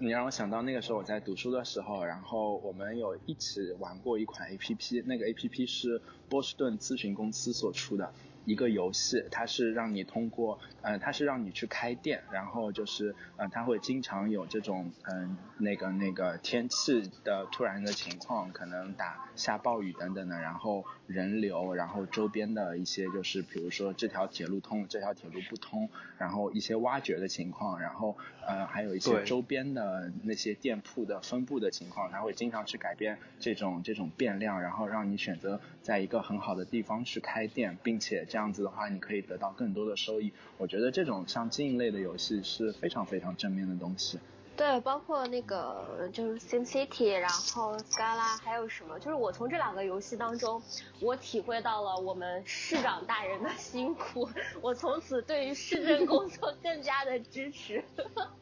[0.00, 8.12] 你让我想到那个时候我在读书的时候，然后我们有一起玩过一款 A P P，那个 A P P 是波士顿咨询公司所出的。
[8.48, 38.37] 一个游戏，它是让你通过，呃，它是让你去开店，然后就是，呃，它会经常有这种，嗯，那个那个天气的突然的情况，可能打下暴雨等等的，然后人流，然后周边的一些就是，比如说这条铁路通，这条铁路不通，然后一些挖掘的情况，然后，呃，还有一些周边的那些店铺的分布的情况，它会经常去改变这种这种变量，然后让你选择在一个很好的地方去开店，并且这样。
[38.38, 40.32] 这样子的话，你可以得到更多的收益。
[40.58, 44.20] 我觉得这种像经营类的游戏是非常非常正面的东西。
[44.56, 48.96] 对，包括那个就是 Sim City，然后 Scala，还有什么？
[49.00, 50.62] 就是我从这两个游戏当中，
[51.00, 54.28] 我体会到了我们市长大人的辛苦，
[54.62, 57.82] 我从此对于市政工作更加的支持。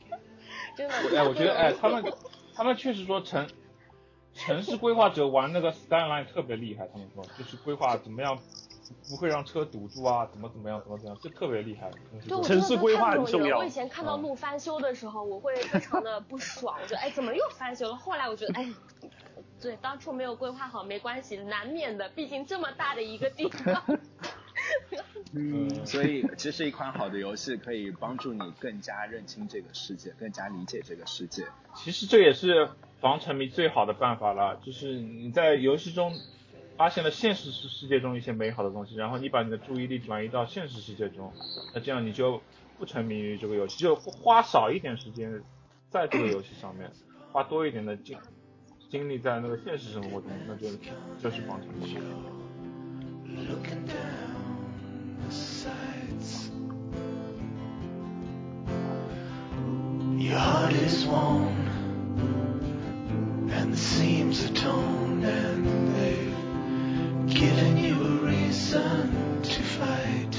[0.77, 2.05] 真的，哎，我觉得哎，他们
[2.55, 3.49] 他们确实说城
[4.35, 8.39] 城市规划者玩那个 Skyline 特别厉害，他们说就是规划怎么样。
[9.09, 11.91] 不会让车堵住啊，怎么怎么样，怎么怎么样，就特别厉害。
[12.43, 13.59] 城市规划很重要。
[13.59, 17.97] 我以前看到路翻修的时候，我会非常的不爽，我觉得哎，怎么又翻修了？
[17.97, 18.69] 后来我觉得哎，
[19.61, 23.83] 对，当初没有规划好没关系，难免的，毕竟这么大的一个地方。
[25.33, 31.45] 嗯，所以其实一款好的游戏可以帮助你更加认清这个世界，更加理解这个世界。
[31.75, 32.69] 其实这也是
[33.01, 36.13] 防沉迷最好的办法了，就是你在游戏中。
[36.77, 41.33] 发现了现实世世界中一些美好的东西，然后你把你的注意力转移到现实世界中，
[41.75, 42.41] 那这样你就
[42.79, 45.43] 不沉迷于这个游戏，就花少一点时间
[45.89, 46.91] 在这个游戏上面，
[47.33, 48.19] 花多一点的精
[48.91, 50.69] 精力在那个现实生活中，那就
[51.19, 51.97] 就是方程式。
[67.29, 70.37] Given you a reason to fight.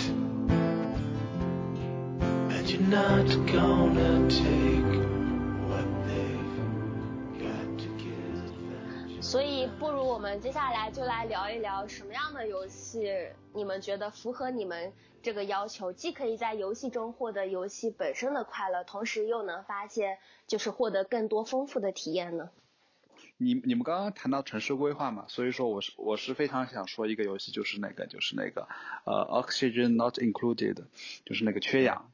[2.50, 4.96] And you're not gonna take
[5.68, 6.58] what they've
[7.40, 9.22] got to give.
[9.22, 13.12] 所以，不如我们接下来就来聊一聊什么样的游戏，
[13.54, 20.18] 你们觉得符合你们这个要求，既可以在游戏中获得游戏本身的快乐，同时又能发现
[20.48, 22.50] 就是获得更多丰富的体验呢？
[23.40, 28.68] 你你们刚刚谈到城市规划嘛，所以说我是我是非常想说一个游戏，就是那个就是那个
[29.06, 29.14] 呃
[29.44, 30.86] Oxygen Not Included，
[31.24, 32.10] 就是那个缺氧。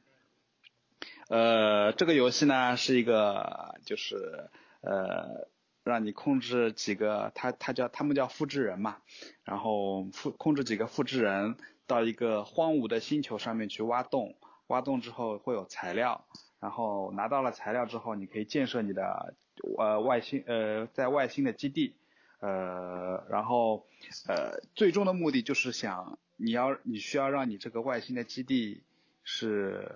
[1.28, 4.50] 呃，这个游戏呢是一个就是
[4.82, 5.48] 呃
[5.82, 8.98] 让你控制几个，他他叫他们叫复制人嘛，
[9.44, 11.56] 然后复控制几个复制人
[11.86, 16.26] 到一个荒芜的星球上面去挖洞，挖洞之后会有材料，
[16.60, 19.34] 然后拿到了材料之后，你可以建设你的。
[19.78, 21.94] 呃，外星呃，在外星的基地，
[22.40, 23.86] 呃，然后
[24.28, 28.82] 呃，最终的目的就是想你要你需要让你这个外星的基地
[29.22, 29.88] 是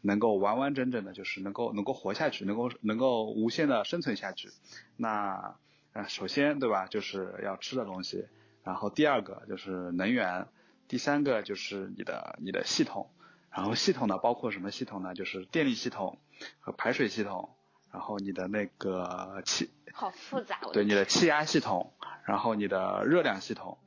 [0.00, 4.48] 能够完完整整的，就是能够能够活下去，能够能够无限的生存下去。
[4.96, 5.56] 那
[5.92, 8.26] 呃，首先对吧，就是要吃的东西，
[8.62, 10.46] 然后第二个就是能源，
[10.88, 13.10] 第三个就是你的你的系统，
[13.50, 15.14] 然后系统呢包括什么系统呢？
[15.14, 16.18] 就是电力系统
[16.60, 17.50] 和排水系统。
[17.94, 20.58] 然后你的那个气，好复杂。
[20.72, 21.92] 对，你的气压系统，
[22.24, 23.78] 然后你的热量系统，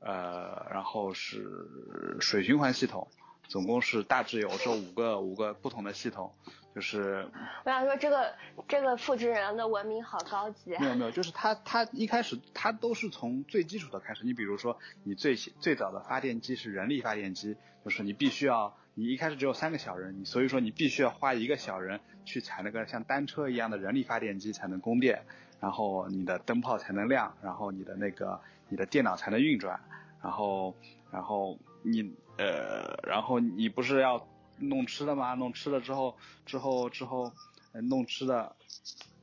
[0.00, 3.06] 呃，然后是水循环系统，
[3.46, 6.32] 总共是大致有这五个五个不同的系统。
[6.74, 7.28] 就是
[7.64, 8.34] 我想说，这个
[8.66, 10.74] 这个复制人的文明好高级。
[10.74, 14.24] 啊没有没有，就是他他一开始他都是从最基础的开始。
[14.24, 18.76] 你比如说，你最最早的发电机是人力发电机，就是你必须要。
[18.94, 25.24] 你一开始只有三个小人，你所以说你必须要花一个小人去踩那个像单车一样的人力发电机才能供电，
[25.60, 29.80] 然后你的灯泡才能亮，然后你的那个你的电脑才能运转，
[30.22, 30.76] 然后
[31.10, 34.28] 然后你呃然后你不是要
[34.58, 35.34] 弄吃的吗？
[35.34, 37.32] 弄吃的之后之后之后
[37.72, 38.54] 弄吃的，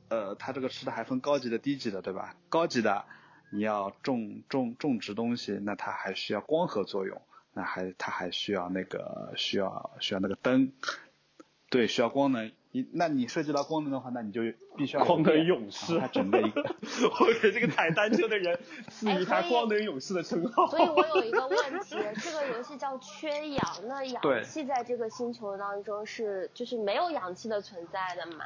[0.08, 2.34] 呃它这个吃的还分高级的低级的对吧？
[2.48, 3.04] 高级的
[3.52, 7.22] 你要种种种植东西，那它还需要光合作用。
[7.52, 10.72] 那还它还需要那个需要需要那个灯，
[11.68, 12.52] 对，需要光能。
[12.72, 14.42] 你那你涉及到光能的话，那你就
[14.76, 15.98] 必须要光能勇士。
[15.98, 20.68] 他整个一个， 我给这个踩单车的人 赐予他光能勇士的称号。
[20.68, 28.44] 所以我有一个问题，这个游戏叫缺氧，那氧气在这个星球当中是就是没有氧气的存在的吗？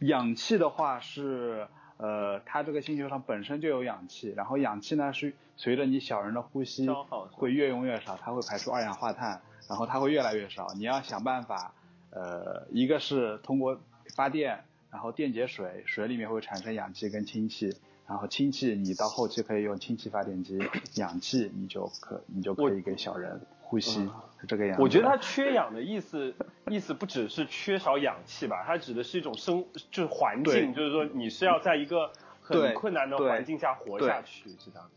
[0.00, 1.68] 氧气的话是。
[1.96, 6.88] 呃，它这个星球上本身就有氧气，然后氧气呢是随着你小人的呼吸
[7.32, 10.66] 会越用越少，它会排出二氧化碳，然后它会越来越少。
[10.76, 11.72] 你要想办法，
[12.10, 13.80] 呃，一个是通过
[14.14, 17.76] 发电，然后电解水，水里面会产生氧气跟氢气，
[18.08, 20.58] 然后氢气你到后期可以用氢气发电机，
[20.96, 23.40] 氧气你就可你就可以给小人。
[23.74, 24.08] 呼吸
[24.40, 24.78] 是这个样。
[24.80, 26.32] 我觉得它缺氧的意思，
[26.68, 34.88] 意思不只是缺少氧气吧，它指的是一种生，就是环境，就是说你是要在一个很困难的环境下活下去，知道吗。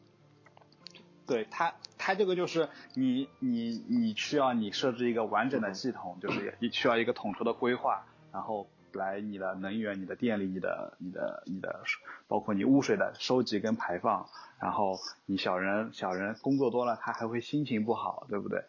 [1.25, 11.81] 对它，它这个就是你，你，你需要你设置一个完整的系统，就是你需要一个统筹的规划，然后来你的能源、你的电力、你的、你的、你的，
[12.27, 14.27] 包括你污水的收集跟排放。
[14.59, 18.63] 然后你小人小人工作多了，他还会心情不好，对不对？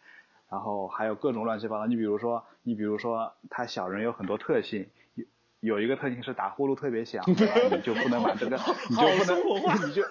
[0.49, 1.87] 然后还有各种乱七八糟。
[1.87, 5.25] 你比如说，你比如说，他小人有很多特性，有
[5.61, 8.57] 有一个特性是打呼噜特别响，你就不能把这个，
[8.89, 9.37] 你就不能，
[9.89, 10.03] 你就。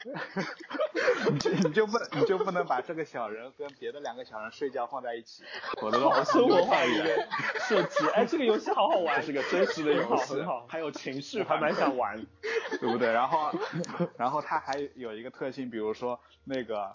[1.30, 5.44] 你就你就不你就不能把这个小人跟别的两个小人睡觉放在一起，
[5.82, 7.28] 我的老生活化一点
[7.60, 8.06] 设计。
[8.14, 12.26] 哎，这个游戏好好玩，是个真实的游戏，很好，还有情绪，还蛮想玩，
[12.80, 13.12] 对不对？
[13.12, 13.52] 然后
[14.16, 16.92] 然后它还有一个特性，比如说那个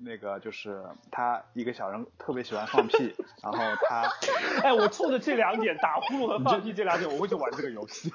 [0.00, 4.10] 那个就是他一个小人特别喜欢放屁，然后他，
[4.64, 8.12] 哎，我冲着这两点打呼噜和放屁这两点，我会去玩这个游戏。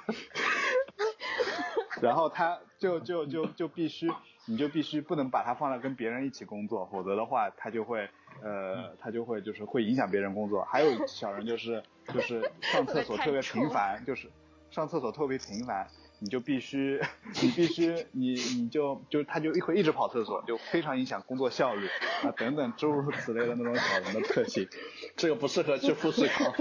[2.01, 4.11] 然后他就就就就必须。
[4.45, 8.09] 你就必须不能把它放在跟别人一起工作，否则的话，他就会，
[8.41, 10.65] 呃，他就会就是会影响别人工作。
[10.65, 11.81] 还有小人就是
[12.13, 14.29] 就是上厕所特别频繁，就是
[14.69, 15.87] 上厕所特别频繁，
[16.19, 17.01] 你就必须
[17.41, 21.87] 你必须你你就就他就会一直跑厕所，就非常影响工作效率
[22.23, 24.67] 啊等等诸如此类的那种小人的特性，
[25.15, 26.53] 这个不适合去富士康。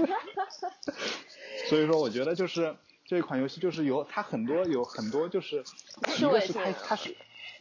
[1.67, 5.65] 所以说，我觉得就是这款游戏就是有它很多有很多就是
[6.17, 7.13] 一个是它它是。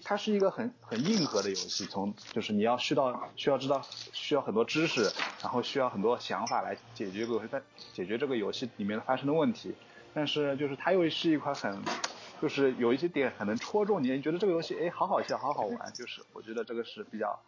[0.04, 3.80] 它是一个很很硬核的游戏，从就是你要需到需要知道
[4.12, 9.74] 需要很多知识，然后需要很多想法来解决个在解决这个游戏里面发生的问题。
[10.14, 11.82] 但是就是它又是一款很
[12.40, 17.40] 就是有一些点很能戳中你，你觉得这个游戏哎好好笑好好玩，就是我觉得这个是比较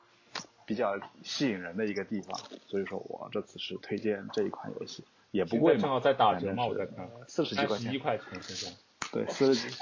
[0.65, 2.41] 比较吸引人的一个地方。
[2.67, 8.77] 所以说我这次是推荐这一款游戏，也不贵嘛，正好在打折嘛，我在看四十几块钱，一块钱现在，
[9.13, 9.77] 对四十几。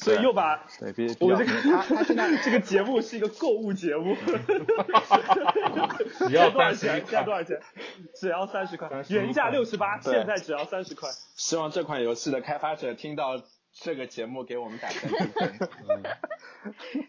[0.00, 4.14] 所以又把对，别我们这个他他现在 这个节目是一个购物节目，
[6.28, 7.04] 只要多少钱？
[7.04, 7.60] 加多少钱？
[8.14, 11.10] 只要三十块，原价六十八，现在只要三十块。
[11.34, 13.42] 希望这款游戏的开发者听到
[13.72, 15.10] 这个节目，给我们打分。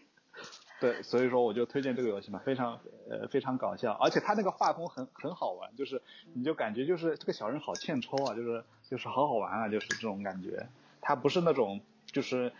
[0.80, 6.02] 对，所以说我就推荐这个游戏嘛，非常呃非常搞笑，而且他那个画风很很好玩，就是
[6.34, 10.66] 你就感觉就是这个小人好欠抽啊，就是就是好好玩啊，就是这种感觉。
[11.00, 11.80] 他不是那种
[12.10, 12.52] 就是。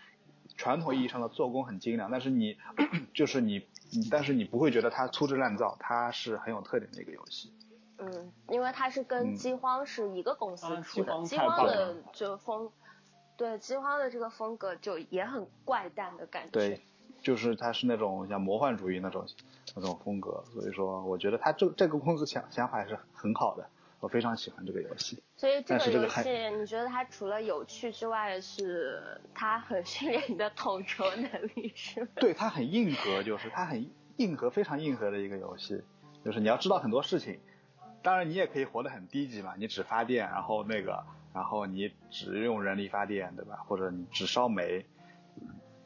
[0.57, 2.57] 传统意义上的做工很精良，但是你
[3.13, 3.67] 就是你，
[4.09, 7.53] 但是你不会觉得它粗制滥造，它是很有特点的一个游戏。
[7.97, 12.71] 嗯，因为它是跟饥荒是一个公司出的，饥荒的就风，
[13.37, 16.49] 对饥荒的这个风格就也很怪诞的感觉。
[16.51, 16.81] 对，
[17.21, 19.25] 就是它是那种像魔幻主义那种
[19.75, 23.69] 那种风格，所以说我觉得它这这个公司想想法还是很好的。
[24.01, 28.99] 我非常喜欢这个游戏，所以这个游戏你觉得它除了有趣之外，是
[29.33, 32.07] 它很训练你的统筹能力，是吗？
[32.15, 35.83] 对，它很硬核，就是它很硬核，非常硬核的一个游戏，
[36.25, 37.39] 就是你要知道很多事情。
[38.01, 43.57] 当然，你也可以活得很低级嘛，你只发电，然后那个，然后你只用人力发电，对吧？
[43.67, 44.83] 或者你只烧煤。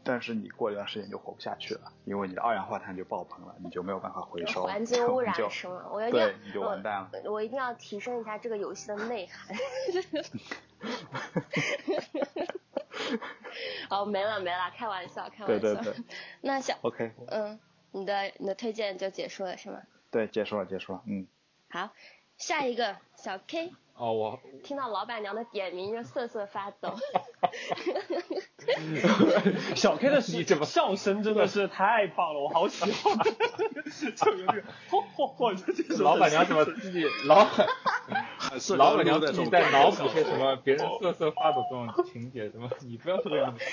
[0.07, 5.83] 但是你过一段时间就活不下去了，因为你的二氧化碳就爆棚了，你就没有办法回收，环境污染是吗？
[5.91, 7.09] 我对，你就完蛋了。
[7.25, 9.57] 我一定要提升一下这个游戏的内涵。
[13.89, 15.59] 哦，没了没了，开玩笑开玩笑。
[15.59, 15.93] 对对对。
[16.41, 17.59] 那小 OK，嗯，
[17.91, 19.81] 你的你的推荐就结束了是吗？
[20.11, 21.25] 对，结束了结束了，嗯。
[21.69, 21.89] 好，
[22.37, 23.73] 下一个小 K。
[23.95, 26.93] 哦，我听到老板娘的点名就瑟瑟发抖。
[29.75, 33.17] 小 K 的笑声真的是太棒了，我好喜欢。
[34.15, 35.55] 就有点，嚯嚯嚯！
[35.65, 37.67] 这这老板娘怎么自己老板？
[38.59, 42.49] 是老板娘自己在脑补些什么别人瑟瑟发抖这种 情节？
[42.49, 42.69] 什么？
[42.81, 43.63] 你不要这个样子。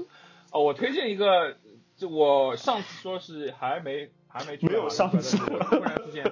[0.50, 1.56] 哦，我推荐一个，
[1.96, 6.24] 就我上次说是还没还没没有上次，突然之间。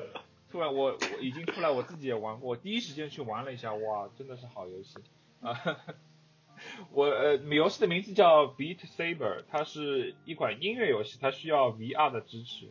[0.50, 4.98] 突然，我我已经出来，我自己也玩过，我第一时间去玩了一下，哇，真的是好游戏
[5.46, 5.78] 啊！
[6.92, 12.70] 我呃，游戏的名字叫 Beat Saber，它是一款音乐游戏，它需要 VR 的支持。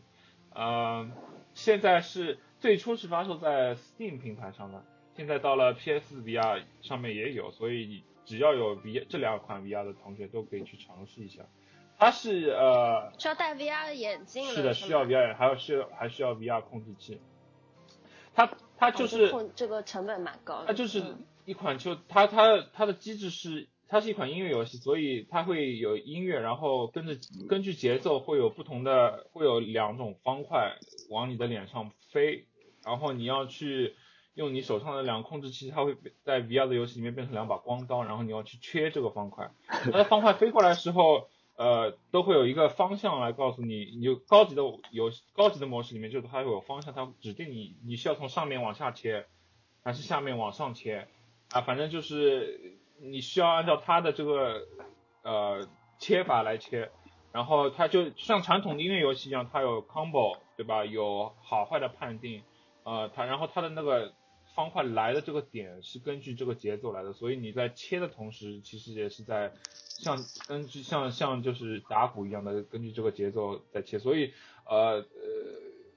[0.55, 1.11] 嗯，
[1.53, 4.84] 现在是最初是发售在 Steam 平台上的，
[5.15, 11.43] 现在到了 PS VR 上面也有，所以只要有 V 这两款 VR 的同学都可以去尝试一下。
[11.97, 17.22] 它是呃，需要戴 VR 眼镜是的，需要 VR，还有需还需要 VR 控制器。
[18.34, 21.15] 它它就是这个成本蛮高的，它就是
[21.46, 27.18] 一款就它它它的机制是它是一款音乐游戏，所以它会有音乐，然后跟着
[27.50, 30.78] 根据节奏会有不同的会有两种方块
[31.10, 32.46] 往你的脸上飞，
[32.84, 33.96] 然后你要去
[34.34, 41.28] 用你手上的两个控制器，它会在 VR 的游戏里面变成两把光刀，然后你要去切这个方块， 它的方块飞过来的时候。
[41.58, 49.28] 呃，都会有一个方向来告诉你，你就高级的有高级的模式里面，就是它会有方向，它指定你你需要从上面往下切，
[49.84, 51.08] 还是下面往上切，
[51.52, 54.68] 啊，反正就是你需要按照它的这个
[55.24, 55.68] 呃
[55.99, 56.89] 切法来切，
[57.32, 60.86] 然后它就像传统的音乐游戏一样，它有 combo，对吧？
[60.86, 62.43] 有好坏的判定，
[62.84, 64.14] 呃，它然后它的那个
[64.56, 69.52] 方块来的这个点是根据这个节奏来的，所以你在切的同时，其实也是在
[69.88, 74.34] 像根据像像就是打鼓一样的根据这个节奏在切，所以
[74.66, 75.06] 呃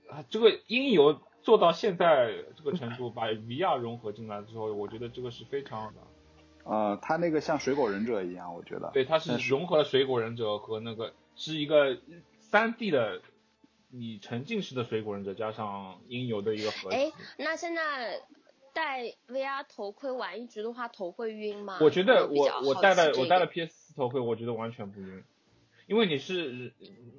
[0.08, 6.00] 呃，这个音游做到现在这个程度，把 VR 融合进来之后，我觉得这个是非常的。
[6.64, 8.90] 呃，它那个像水果忍者一样，我觉得。
[8.92, 11.12] 对，它是融合了水果忍者和那个。
[11.36, 11.98] 是一个
[12.38, 13.20] 三 D 的，
[13.90, 16.96] 你沉浸式的水果忍者加上音游的一个合体。
[16.96, 18.20] 哎，那现在
[18.72, 21.78] 戴 VR 头盔玩一局的话，头会晕吗？
[21.80, 25.24] 我觉得我我戴了我戴了 PS 头盔，我觉得完全不晕，
[25.88, 26.72] 因为你是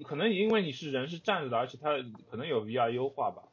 [0.06, 1.90] 可能因为你是人是站着的，而且它
[2.32, 3.44] 可能有 VR 优化吧。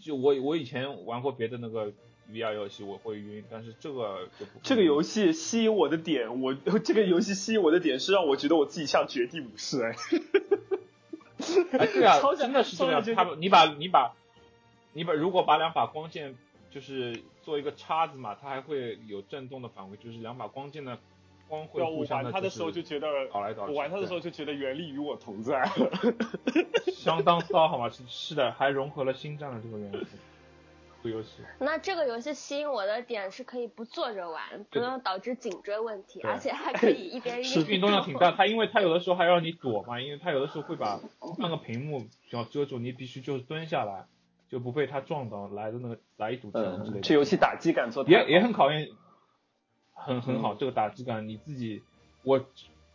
[0.00, 1.92] 就我我以前玩过别的那个。
[2.28, 4.58] VR 游戏我会晕，但是这个就不。
[4.60, 9.94] 这个游戏吸引我的点，我 这个游戏吸引我的点是让我觉得我自己像绝地武士哎。
[11.78, 13.00] 哎，对啊， 真的是这样。
[13.14, 14.16] 他你把你把
[14.92, 16.34] 你把如果把两把光剑
[16.68, 20.98] 就是做一个叉子嘛，它还会有震动的反馈，就是两把光剑的
[21.48, 22.24] 光会互相的。
[22.24, 23.72] 我玩它的时候就觉得搞来搞去。
[23.72, 25.68] 我玩它的时候就觉得原力与我同在。
[26.92, 27.88] 相当骚好吗？
[27.90, 30.16] 是是的，还融合了星战的这个元素。
[31.02, 40.98] 游戏，那这个游戏吸引我的点是可以不坐着玩，不用导致颈椎问题，而且还可以一边 是运动量挺大，它因为它有的时候还让你躲嘛，因为它有的时候会把
[41.38, 44.06] 半个屏幕要遮住，你必须就是蹲下来，
[44.48, 47.00] 就不被它撞到来的那个来一堵墙之类的。
[47.02, 48.88] 这游戏打击感做也也很考验，
[49.96, 51.82] 很很好，这个打击感你自己
[52.22, 52.46] 我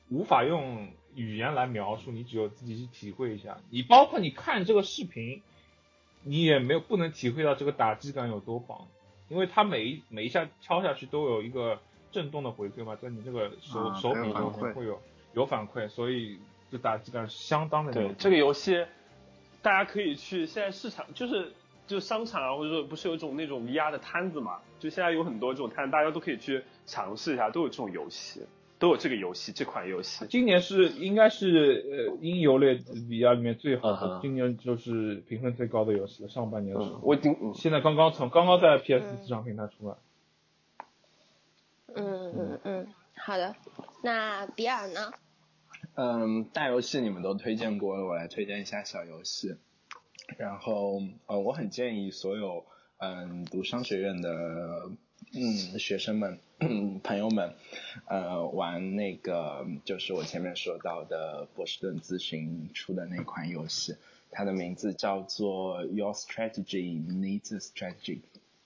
[0.09, 3.57] 无法用语言来描述，你只有自己去体会一下。
[3.69, 5.41] 你包括你看这个视频。
[6.23, 8.87] 你也没有不能体会到这个打击感有多棒，
[9.27, 11.79] 因为它每一每一下敲下去都有一个
[12.11, 15.01] 震动的回馈嘛，在你这个手手柄上面会有
[15.33, 16.37] 有反馈，所以
[16.71, 17.91] 这打击感是相当的。
[17.91, 18.85] 对这个游戏，
[19.63, 21.51] 大家可以去现在市场就是
[21.87, 28.41] 就商场啊，或者说不是有一种那种 VR 的摊子嘛，就现在有很多这种摊，大家都可以去尝试一下，都有这种游戏。
[28.79, 36.29] 都有这个游戏，这款游戏今年是应该是呃音游类 VR 里面最好的，今年就是评分最高的游戏了。
[36.29, 39.95] 上半年的时候，我已经现在刚刚从刚刚在 PS 市场平台出来。
[41.93, 43.55] 嗯嗯嗯，好的，
[44.01, 45.11] 那比尔呢？
[45.93, 49.57] 嗯，大游戏你们都推荐过了，我来推荐一下小游戏。
[50.37, 52.65] 然后呃，我很建议所有
[52.97, 54.89] 嗯读商学院的。
[55.33, 56.39] 嗯，学生们、
[57.03, 57.53] 朋友们，
[58.05, 63.95] 呃，玩那个就是我前面说到的波士顿咨询出的那款游戏，
[64.29, 68.19] 它的名字叫做 Your Strategy Needs Strategy，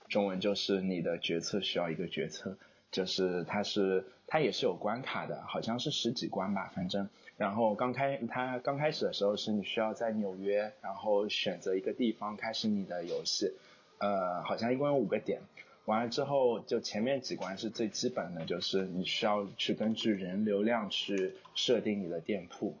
[0.08, 2.58] 中文就是你的决策需要一个决策，
[2.90, 13.52] 就是它是它也是有关卡的，好像是十几关吧，反正，然后刚开它刚开始的时候是你需要在纽约，然后选择一个地方开始你的游戏，
[13.98, 15.40] 呃，好像一共有五个点。
[15.84, 22.74] 完了之后，就前面几关是最基本的，就是你需要去根据人流量去设定你的店铺，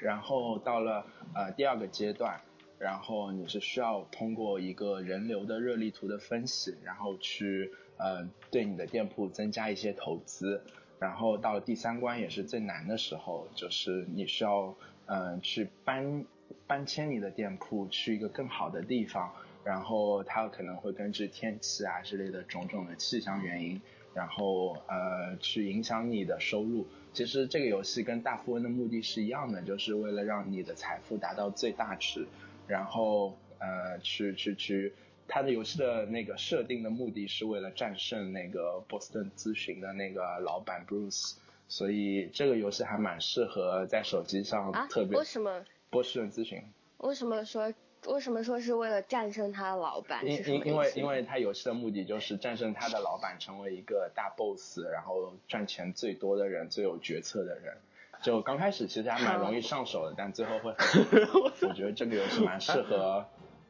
[0.00, 2.40] 然后到了呃第二个阶段，
[2.78, 10.62] 然后你是需要通过一个人流的热力图的分析，然后去呃对你的店铺增加一些投资，
[10.98, 14.74] 然后到了第三关也是最难的时候，就是你需要
[15.06, 16.24] 嗯去搬
[16.66, 19.32] 搬迁你的店铺去一个更好的地方。
[19.64, 23.82] 然后它可能会根据天气啊之类的种种的气象原因，
[24.14, 26.86] 然后呃去影响你的收入。
[27.12, 32.28] 其实这个游戏跟大富翁的目的是一样的，就是为了让你的财富达到最大值。
[32.68, 34.92] 然后呃去去去，
[35.28, 41.34] 它的游戏的那个设定的目的是为了战胜那个波士顿咨询的那个老板 Bruce。
[41.68, 45.18] 所以这个游戏还蛮适合在手机上特别。
[45.18, 45.64] 为什么？
[45.90, 46.62] 波士顿咨询。
[46.98, 47.74] 为什么说？
[48.06, 50.24] 为什么说是为了战胜他的老板？
[50.24, 57.76] 因因因为因为他游戏的目的就是战胜他的老板，成为一个大 boss，然后赚钱最多的人，最有决策的人。
[58.22, 60.70] 就刚开始其实还蛮容易上手的，但最后会，
[61.68, 63.26] 我觉得这个游戏蛮适合。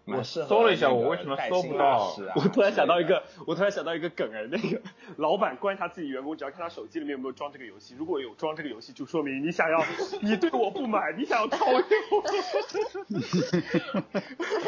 [0.07, 2.15] 我搜了一下，我为什么搜不到？
[2.37, 4.81] 我突然想到一个，我突然想到一个梗哎，那个
[5.17, 9.85] 老板观察自己员工，只要看他手机里面有没有装这个游戏，如果有装这个游戏，就说明你想要，
[10.21, 11.83] 你对我不满，你想要套用。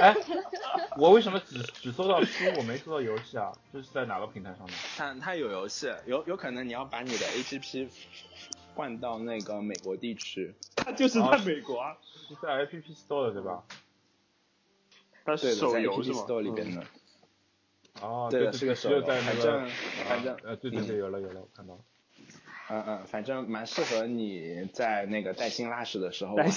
[0.01, 0.17] 哎，
[0.99, 3.53] 我为什么只只搜到书，我没搜到游戏啊？
[3.73, 4.75] 这是在哪个平台上面？
[4.97, 7.89] 它它有游戏，有有可能你要把你的 APP
[8.75, 10.53] 换到那个美国地区。
[10.75, 11.97] 它就是在美国啊，
[12.29, 13.63] 是在 APP Store 的对吧？
[15.29, 16.25] 它是手游是吗？
[16.41, 16.83] 里边的。
[18.01, 19.03] 哦，对，是个手游。
[19.03, 19.69] 在那个，
[20.09, 21.81] 反正，呃，对对对，有了有了，我看到了。
[22.71, 26.49] 嗯嗯，反正蛮适合你在那个带薪拉屎的时候玩，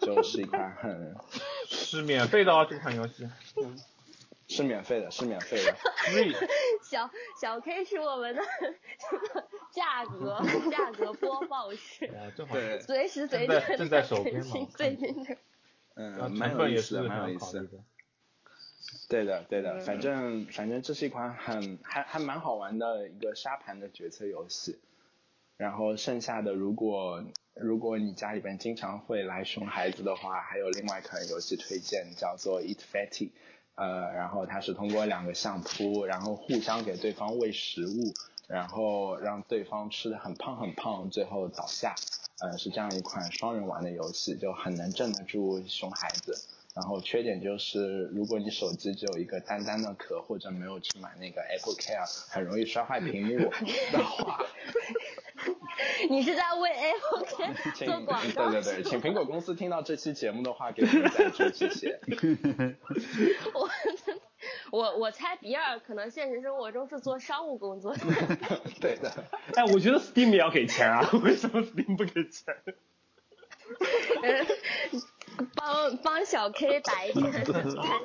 [0.00, 1.16] 就是一款很
[1.66, 3.28] 是免费的哦，这款游戏。
[4.46, 5.74] 是免费的，是免费的。
[6.84, 7.10] 小
[7.40, 8.42] 小 K 是我们的
[9.72, 10.40] 价格
[10.70, 12.06] 价格播报师，
[12.36, 15.36] 对，随时随地正在手边嘛，最近的。
[15.96, 17.68] 嗯，蛮有意思的，蛮有意思的。
[19.08, 24.78] 对的，对的，反正反正这是一款很还还蛮好玩的一个沙盘的决策游戏。
[25.56, 27.22] 然后剩下的，如果
[27.54, 33.30] 如果你家里边经常会来熊孩子的话，还有另外一款游戏推荐，叫做 Eat Fatty。
[33.76, 38.12] 呃，然后它是通过两个相扑，然后互相给对方喂食物，
[38.48, 41.94] 然后让对方吃的很胖很胖，最后倒下。
[42.40, 46.36] 呃，是这样一款双人玩的游戏，就很能镇得住熊孩子。
[46.74, 53.38] 然后缺点就是，如果你手机只有一个单单的壳，或者没有去买那个 Apple Care，很容易摔坏屏幕
[53.92, 54.44] 的话。
[56.08, 58.50] 你是在为 Apple Care 做广告？
[58.50, 62.00] 对对对，请苹果公司听到这期节目的话，给我们赞助，谢谢。
[63.54, 63.70] 我
[64.70, 68.00] 我我猜比尔可能现实生活中是做商务工作的。
[68.80, 69.10] 对的。
[69.54, 72.54] 哎，我觉得 Steam 也要给钱啊，为什么 Steam 不给钱？
[75.54, 77.44] 帮帮小 K 打一点餐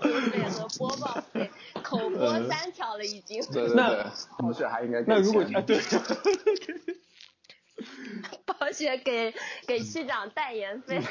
[0.02, 1.50] 厅费和播报费，
[1.84, 3.42] 口播三条了已经。
[3.52, 4.06] 对对对，
[4.38, 5.16] 同学还应该给钱。
[5.16, 5.80] 那如果啊对。
[8.46, 9.34] 暴雪给
[9.66, 11.02] 给区长代言费。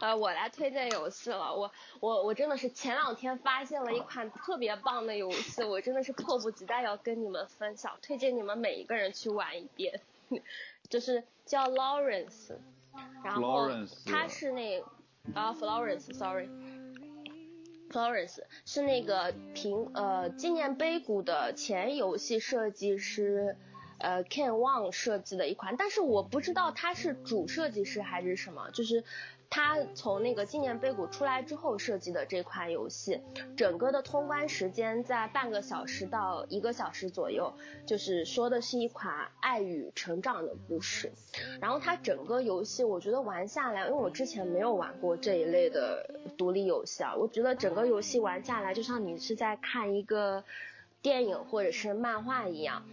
[0.00, 1.54] 呃，我来推荐游戏了。
[1.54, 10.00] 我我我真的是前两天发现了一款特别棒的游戏，我真的是迫不及待要跟你们分享，推荐你们每一个人去玩一遍。
[10.88, 12.56] 就是叫 Lawrence，
[13.24, 13.68] 然后
[14.06, 14.80] 他是那
[15.34, 23.56] 啊 Florence，sorry，Florence 是那个平呃纪念碑谷的前游戏设计师。
[24.02, 29.04] 呃，Ken Wang 设计的一款，但是我不知道他是主设计师还是什么，就是
[29.50, 33.20] 他从那个纪念碑谷出来之后设计的这款游戏，
[33.56, 37.52] 整个的通关时间在半个小时到一个小时左右，
[37.84, 41.10] 就是说的是一款爱与成长的故事。
[41.60, 50.44] 然后它整个游戏我觉得玩下来，因为我之前没有玩过这一类的独立游戏啊，我觉得整个游戏玩下来就像你是在看一个
[51.02, 52.84] 电影或者是漫画一样。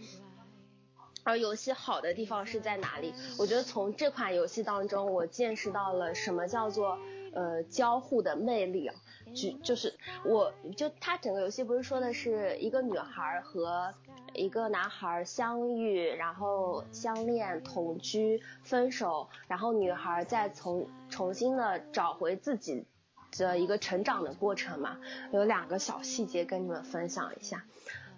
[1.28, 3.12] 而游戏好的地方是在哪里？
[3.38, 6.98] 我觉得从这款游戏当中，我见识到了什么叫做
[7.34, 8.94] 呃交互的魅力啊！
[9.34, 13.92] 就就是我就它整个游戏不是说的是一个女孩和
[14.32, 22.86] 一个男孩相遇，然后相恋、同居、分手，然后女孩再从重新的找回自己
[23.36, 24.98] 的一个成长的过程嘛？
[25.30, 27.66] 有两个小细节跟你们分享一下，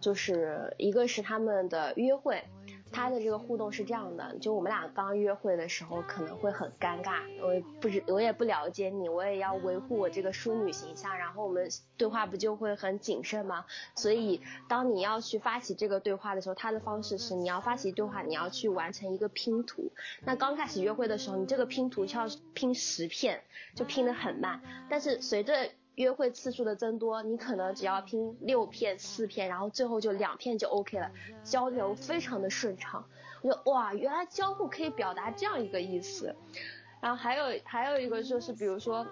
[0.00, 2.44] 就是一个是他们的约会。
[2.92, 13.64] 他的这个互动是这样的，就我们俩刚约会的时候可能会很尴尬，我不知我也不了解你，我也要维护我这个淑女形象，然后我们对话不就会很谨慎吗？
[13.94, 19.90] 所以当你要去发起这个对话的时候，他的方式是你要发起对话，你要去完成一个拼图。
[20.24, 23.42] 那刚开始约会的时候，你这个拼图要拼十片，
[23.74, 31.10] 就拼得很慢，但是随着约会次数的增多，你可能只要拼六片、四片，然后最后就两片就 OK 了，
[31.44, 33.04] 交流非常的顺畅。
[33.42, 36.34] 我就哇，原来交互可以表达这样一个意思。
[37.00, 39.06] 然后还有还有一个就是，比如说，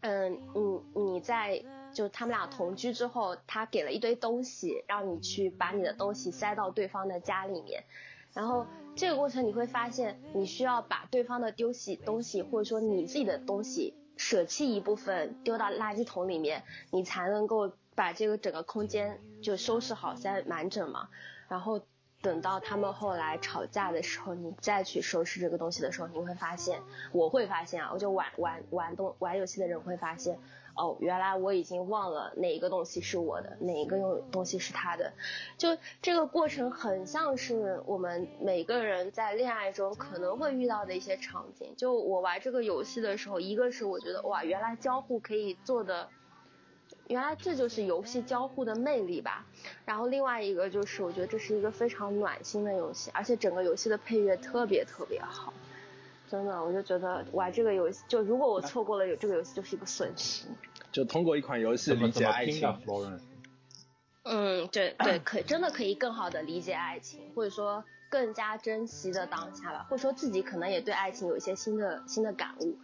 [0.00, 7.84] 嗯，你你在就他们俩同居之后，他给了一堆东西，让你去把你的东西塞到对方的家里面，
[8.32, 13.94] 然后这个过程你会发现，你需要把对方的丢弃东西，或者说你自己的东西。
[14.24, 16.62] 舍弃一部分丢到垃圾桶里面，
[16.92, 21.08] 你才能够把这个整个空间就收拾好、塞满整嘛。
[21.48, 21.80] 然后
[22.20, 30.38] 等到他们后来吵架的时候，你再去收拾这个东西的时候，你会发现，我会发现啊，我就玩玩玩东玩游戏的人会发现。
[30.74, 35.12] 哦，原来我已经忘了哪一个东西是我的，哪一个用东西是他的。
[35.58, 41.74] 就这个过程很像是我们每个人在恋爱中可能会遇到的一些场景。
[41.76, 46.08] 就我玩这个游戏的时候，一个是我觉得哇，原来交互可以做的，
[47.06, 49.44] 原来这就是游戏交互的魅力吧。
[49.84, 55.52] 然后另外一个就是我觉得这是一个非常暖心的游戏，而且整个游戏的配乐特别特别好。
[56.32, 60.46] 真的，我就觉得玩这个游戏，就如果我错过了有这个游戏，就是一个损失。
[60.90, 62.66] 就通过一款游戏理解爱情。
[64.22, 72.78] 嗯，对对，可真的可以更好的理解爱情，或者说更加珍惜的当下吧，或者说自己可能也对爱情有一些新的新的感悟。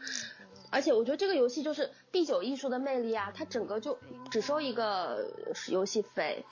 [0.70, 3.99] 而且我觉得这个游戏就是第九艺术的魅力啊，它整个就
[4.30, 5.24] 只收一个
[5.70, 6.44] 游戏费，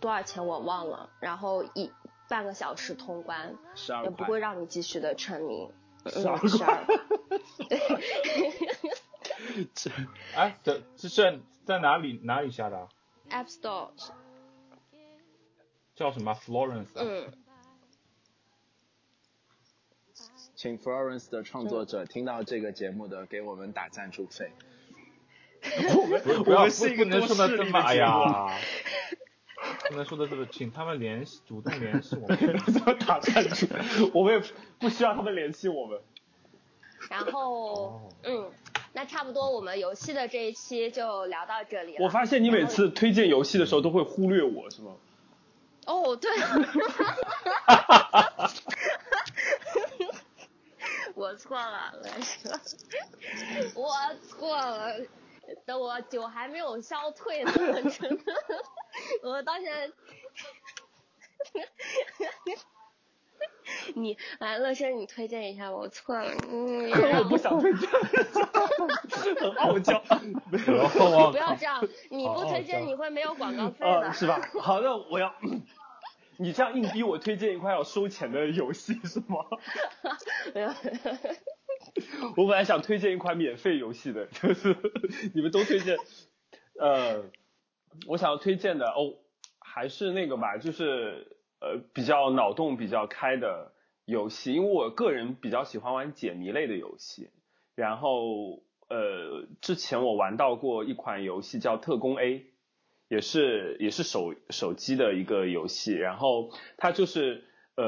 [0.00, 1.92] 多少钱我忘了，然后一。
[2.26, 3.54] 半个小时通关，
[4.02, 5.68] 也不会让你继续的沉迷。
[6.10, 6.86] 十二块。
[9.74, 9.90] 这
[10.34, 12.88] 哎，这这是在哪里哪里下的
[13.30, 13.90] ？App Store。
[15.94, 16.88] 叫什么？Florence。
[16.94, 17.32] 嗯。
[20.54, 24.52] 请 Florence 的创作者听到这个节目的，给我们打赞助费。
[25.94, 28.58] 我们不要不能说的这么哎呀。
[29.88, 32.38] 不能说的这个，请他们联系，主动联系我们。
[32.72, 33.66] 怎么打赞助，
[34.12, 34.42] 我们也
[34.78, 36.00] 不需要他们联系我们。
[37.10, 38.50] 然后，嗯，
[38.92, 42.04] 那差不多，我们游戏的这一期就聊到这里了。
[42.04, 44.92] 我发现你每次推荐游戏的时候都会忽略我，是吗？
[45.86, 46.30] 哦，对。
[51.14, 51.92] 我错了，
[53.74, 53.92] 我
[54.26, 54.96] 错了。
[55.66, 57.52] 等我酒还没有消退呢，
[57.90, 58.24] 真的。
[59.22, 59.90] 我到现在。
[63.94, 66.30] 你来，乐生，你推荐一下我错了。
[66.50, 67.88] 嗯， 我不想推荐，
[69.36, 69.98] 很傲娇。
[70.50, 74.40] 不要这样，你不推荐你会没有广告费的，是吧？
[74.60, 75.34] 好的，我要。
[76.36, 79.36] 你这样硬逼我推荐一款要收钱的游戏是吗？
[80.54, 80.68] 没有。
[82.36, 84.76] 我本来想推荐一款免费游戏的，就是
[85.34, 85.96] 你们都推荐。
[86.78, 87.24] 呃，
[88.06, 89.14] 我想要推荐的哦，
[89.60, 91.28] 还是那个吧，就是。
[91.60, 93.72] 呃，比较脑洞比较开的
[94.04, 97.30] 游戏，因为我个人比较喜欢玩解谜类的游戏。
[97.74, 102.38] 然后，呃，之前我玩到过一款游戏叫《特工 A》，
[103.08, 105.94] 也是也是手手机的一个游戏。
[105.94, 107.44] 然后它就是
[107.76, 107.86] 呃，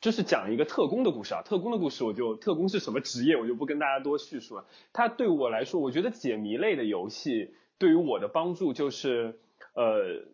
[0.00, 1.42] 就是讲一个特工的故事啊。
[1.42, 4.66] 特工的故事，我就特工是什么职业，我就不跟大家多叙述了。
[4.92, 9.40] 它对我来说，我觉得解谜类的游戏对于我的帮助就是
[9.74, 10.24] 呃。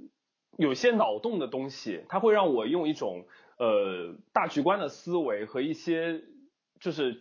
[0.57, 3.27] 有些脑洞的东西，它会让我用一种
[3.59, 6.23] 呃大局观的思维和一些
[6.79, 7.19] 就是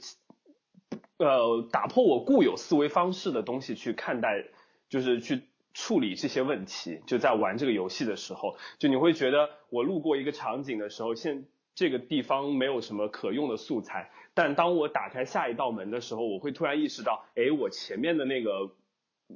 [1.18, 4.46] 呃打破我固有思维方式的东西去看待，
[4.88, 7.02] 就是去处理这些问题。
[7.08, 11.46] 就在玩这个游戏的时候，就你会觉得我路过一个场景的时候，现
[11.76, 18.72] 这个地方没有什么可用的素材，但当我打开下一道门的时候，我会突然意识到，哎，我前面的那个。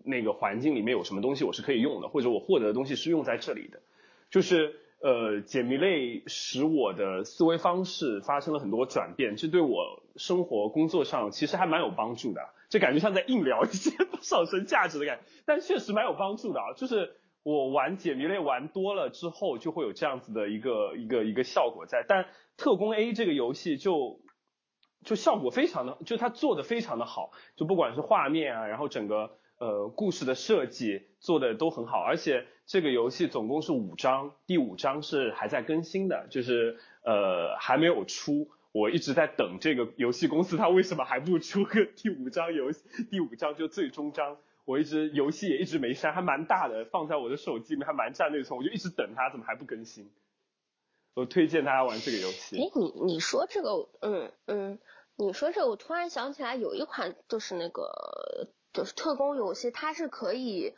[0.03, 3.79] 那个环境里面有什么东西我是可以用的，或者我获得的东西是用在这里的，
[4.29, 13.89] 就是呃解谜类使我的思维方式发生了很多转变，这对我生活工作上其实还蛮有帮助的，就感觉像在硬聊一些
[14.21, 17.15] 上升价值的感觉，但确实蛮有帮助的啊，就是
[17.47, 22.25] 我玩解谜类玩多了之后就会有这样子的一个一个一个效果在，但
[22.57, 24.19] 特工 A 这个游戏就
[25.05, 29.37] 就效果非常的，就它做的非常的好，就不管是画面啊，然后整个。
[29.59, 42.83] 呃，故事的设计做的都很好，而且这个游戏总共是五章，第五章是还在更新的，就是呃还没有出，我一直在等这个游戏公司，它为什么还不出个第五章游戏？
[43.09, 44.37] 第五章就最终章，
[44.67, 50.11] 我一直游戏也一直没删，还蛮大的，放在我的手机里面还蛮占内存，我就一直等它，怎么还不更新？
[51.13, 52.57] 我推荐大家玩这个游戏。
[52.57, 54.79] 哎，你你说这个，嗯嗯，
[55.15, 58.49] 你说这个，我突然想起来有一款就是那个。
[58.73, 60.75] 就是特工游戏，它是可以，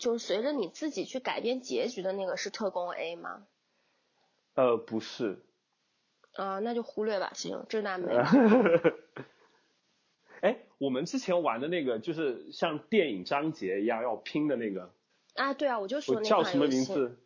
[0.00, 3.46] 就是随着你自己去改变结局的那个是特工 A 吗？
[4.54, 5.42] 呃，不是。
[6.32, 8.14] 啊，那就忽略吧，行，这那没。
[10.76, 14.92] 哎，我们之前玩的那个，就是像电影章节一样要拼的那个。
[15.34, 17.18] 啊，对啊，我就说那叫什么名字？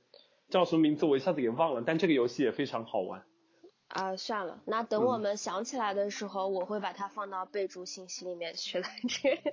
[0.48, 1.06] 叫什么名字？
[1.06, 1.82] 我一下子给忘了。
[1.86, 3.24] 但这个游戏也非常好玩。
[3.88, 9.52] 啊，算了，那等我们想起来的时候，我会把它放到备注信息里面去来 着。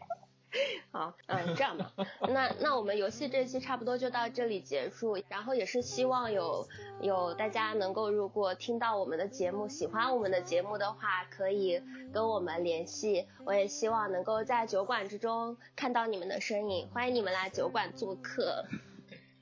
[0.92, 1.92] 好，嗯，这样吧，
[2.30, 6.68] 那那我们游戏这期差不多就到这里结束，然后也是希望有
[7.02, 11.82] 有大家能够如果听到我们的节目，喜欢我们的节目的话，可以
[12.14, 13.28] 跟我们联系。
[13.46, 18.66] 我也希望能够在酒馆之中看到你们的身影，欢迎你们来酒馆做客。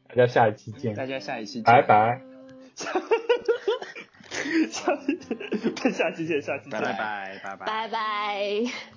[0.10, 0.94] 大家下一期见。
[0.96, 1.64] 大家下一期见。
[1.72, 2.22] 拜拜。
[2.76, 2.92] 下
[4.98, 5.18] 期
[5.92, 6.72] 下期见，下期见。
[6.72, 8.95] 拜拜拜拜拜拜。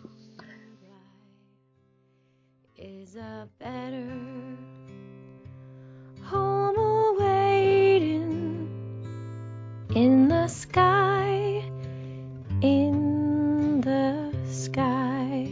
[2.79, 4.07] Is a better
[6.22, 8.68] home awaiting
[9.97, 11.64] in the sky,
[12.62, 15.49] in the sky,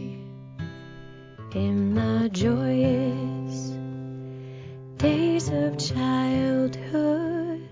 [1.53, 3.73] in the joyous
[4.97, 7.67] days of childhood.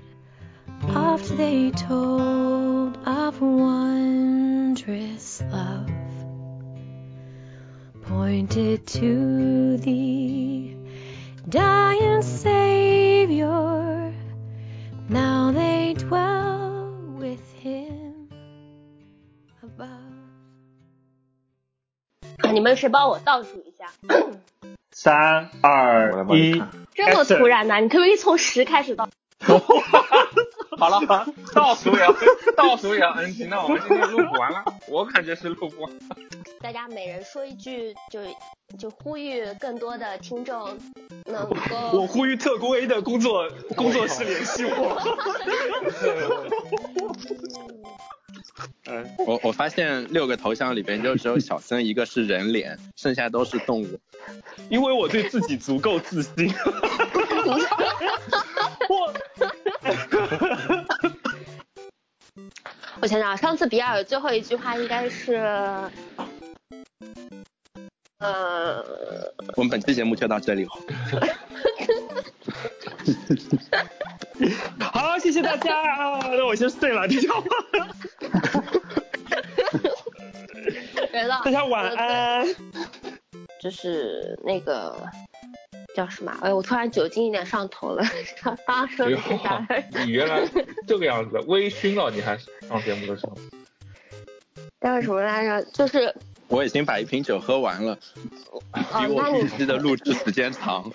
[0.90, 5.65] Oft they told of wondrous love
[8.56, 10.74] to the
[11.50, 14.14] dying savior
[15.10, 18.30] now they dwell with him
[19.62, 19.90] about。
[22.54, 23.88] 你们谁帮我倒数一下？
[24.92, 26.64] 三、二、一。
[26.94, 27.82] 这么突然呢？
[27.82, 29.10] 你可不可以从十开始倒？
[30.78, 32.14] 好了，倒数也要
[32.56, 35.92] 倒数也要 NG，那我们今天录不完了，我感觉是录不完。
[36.62, 38.20] 大家每人说一句，就
[38.78, 40.78] 就呼吁更多的听众
[41.26, 41.56] 能够。
[41.94, 44.98] 我呼吁特工 A 的工作工作室联系我。
[48.88, 54.00] 嗯，我我发现六个头像里边就只有小森一个是人脸， 剩下都是动物。
[54.70, 56.54] 因为我对自己足够自信。
[58.90, 59.14] 我。
[63.06, 65.36] 我想想，上次比尔最后一句话应该是，
[68.18, 68.84] 呃，
[69.56, 70.66] 我们本期节目就到这里。
[74.80, 76.20] 好，谢谢大家啊！
[76.32, 77.48] 那我先睡了，你好吗？
[81.44, 82.44] 大家晚安。
[83.62, 85.08] 就是那个。
[85.96, 86.38] 叫什么？
[86.42, 88.04] 哎，我突然酒精有点上头了。
[88.44, 89.66] 刚刚说的是啥？
[90.04, 90.46] 你原来
[90.88, 93.38] 这个样子，微醺了，你还上节目的时候。
[94.82, 95.64] 叫什么来着？
[95.72, 96.14] 就是
[96.48, 97.98] 我已经把一瓶酒喝完了，
[98.74, 100.92] 比我预期的录制时间长。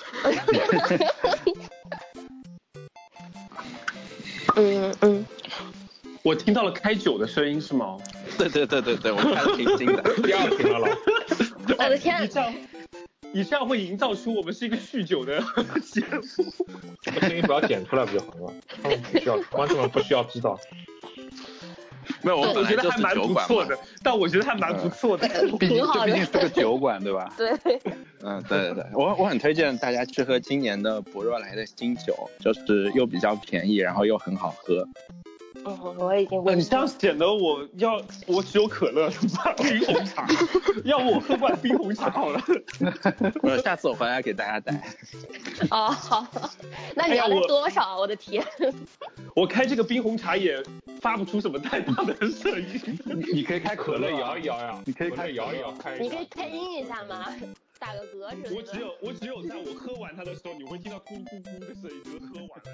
[4.56, 5.26] 嗯嗯。
[6.22, 7.96] 我听到了开酒的声音是吗？
[8.36, 10.86] 对对对对对，我开了挺新的，第二瓶了老。
[11.78, 12.28] 我的天！
[13.32, 15.40] 你这样会营造出我们是一个酗酒的
[15.84, 16.20] 节目。
[17.00, 18.52] 这个声音不要剪出来不就好了？
[18.82, 20.58] 他们不需要，观众们不需要知道。
[22.22, 25.26] 没有，我我觉得还蛮不错的，但我觉得还蛮不错的。
[25.58, 27.32] 毕竟这毕竟是个酒馆，对吧？
[27.38, 27.50] 对。
[28.22, 34.86] 嗯，对对对，我我很推荐大家去喝今年的博若莱的新酒，就是又比较便宜，然后又很好喝。
[35.64, 39.10] 哦，我已经问你这样显得我要我只有可乐，
[39.56, 40.26] 冰红茶，
[40.84, 42.42] 要不我喝罐冰红茶好了。
[43.42, 44.82] 我下次我回来给大家带。
[45.70, 46.26] 哦，好，
[46.94, 47.98] 那你要带多少？
[47.98, 48.44] 我的天！
[49.34, 50.62] 我开这个冰红茶也
[51.00, 52.98] 发不出什么太大的声音。
[53.04, 55.98] 你你可以开可乐摇一摇呀，你可以开摇一摇，开。
[55.98, 57.26] 你可以配音一下吗？
[57.78, 62.70] 打个嗝是我只有我只有在我喝完它的时候，你会听到咕咕咕的声音，就是喝完了。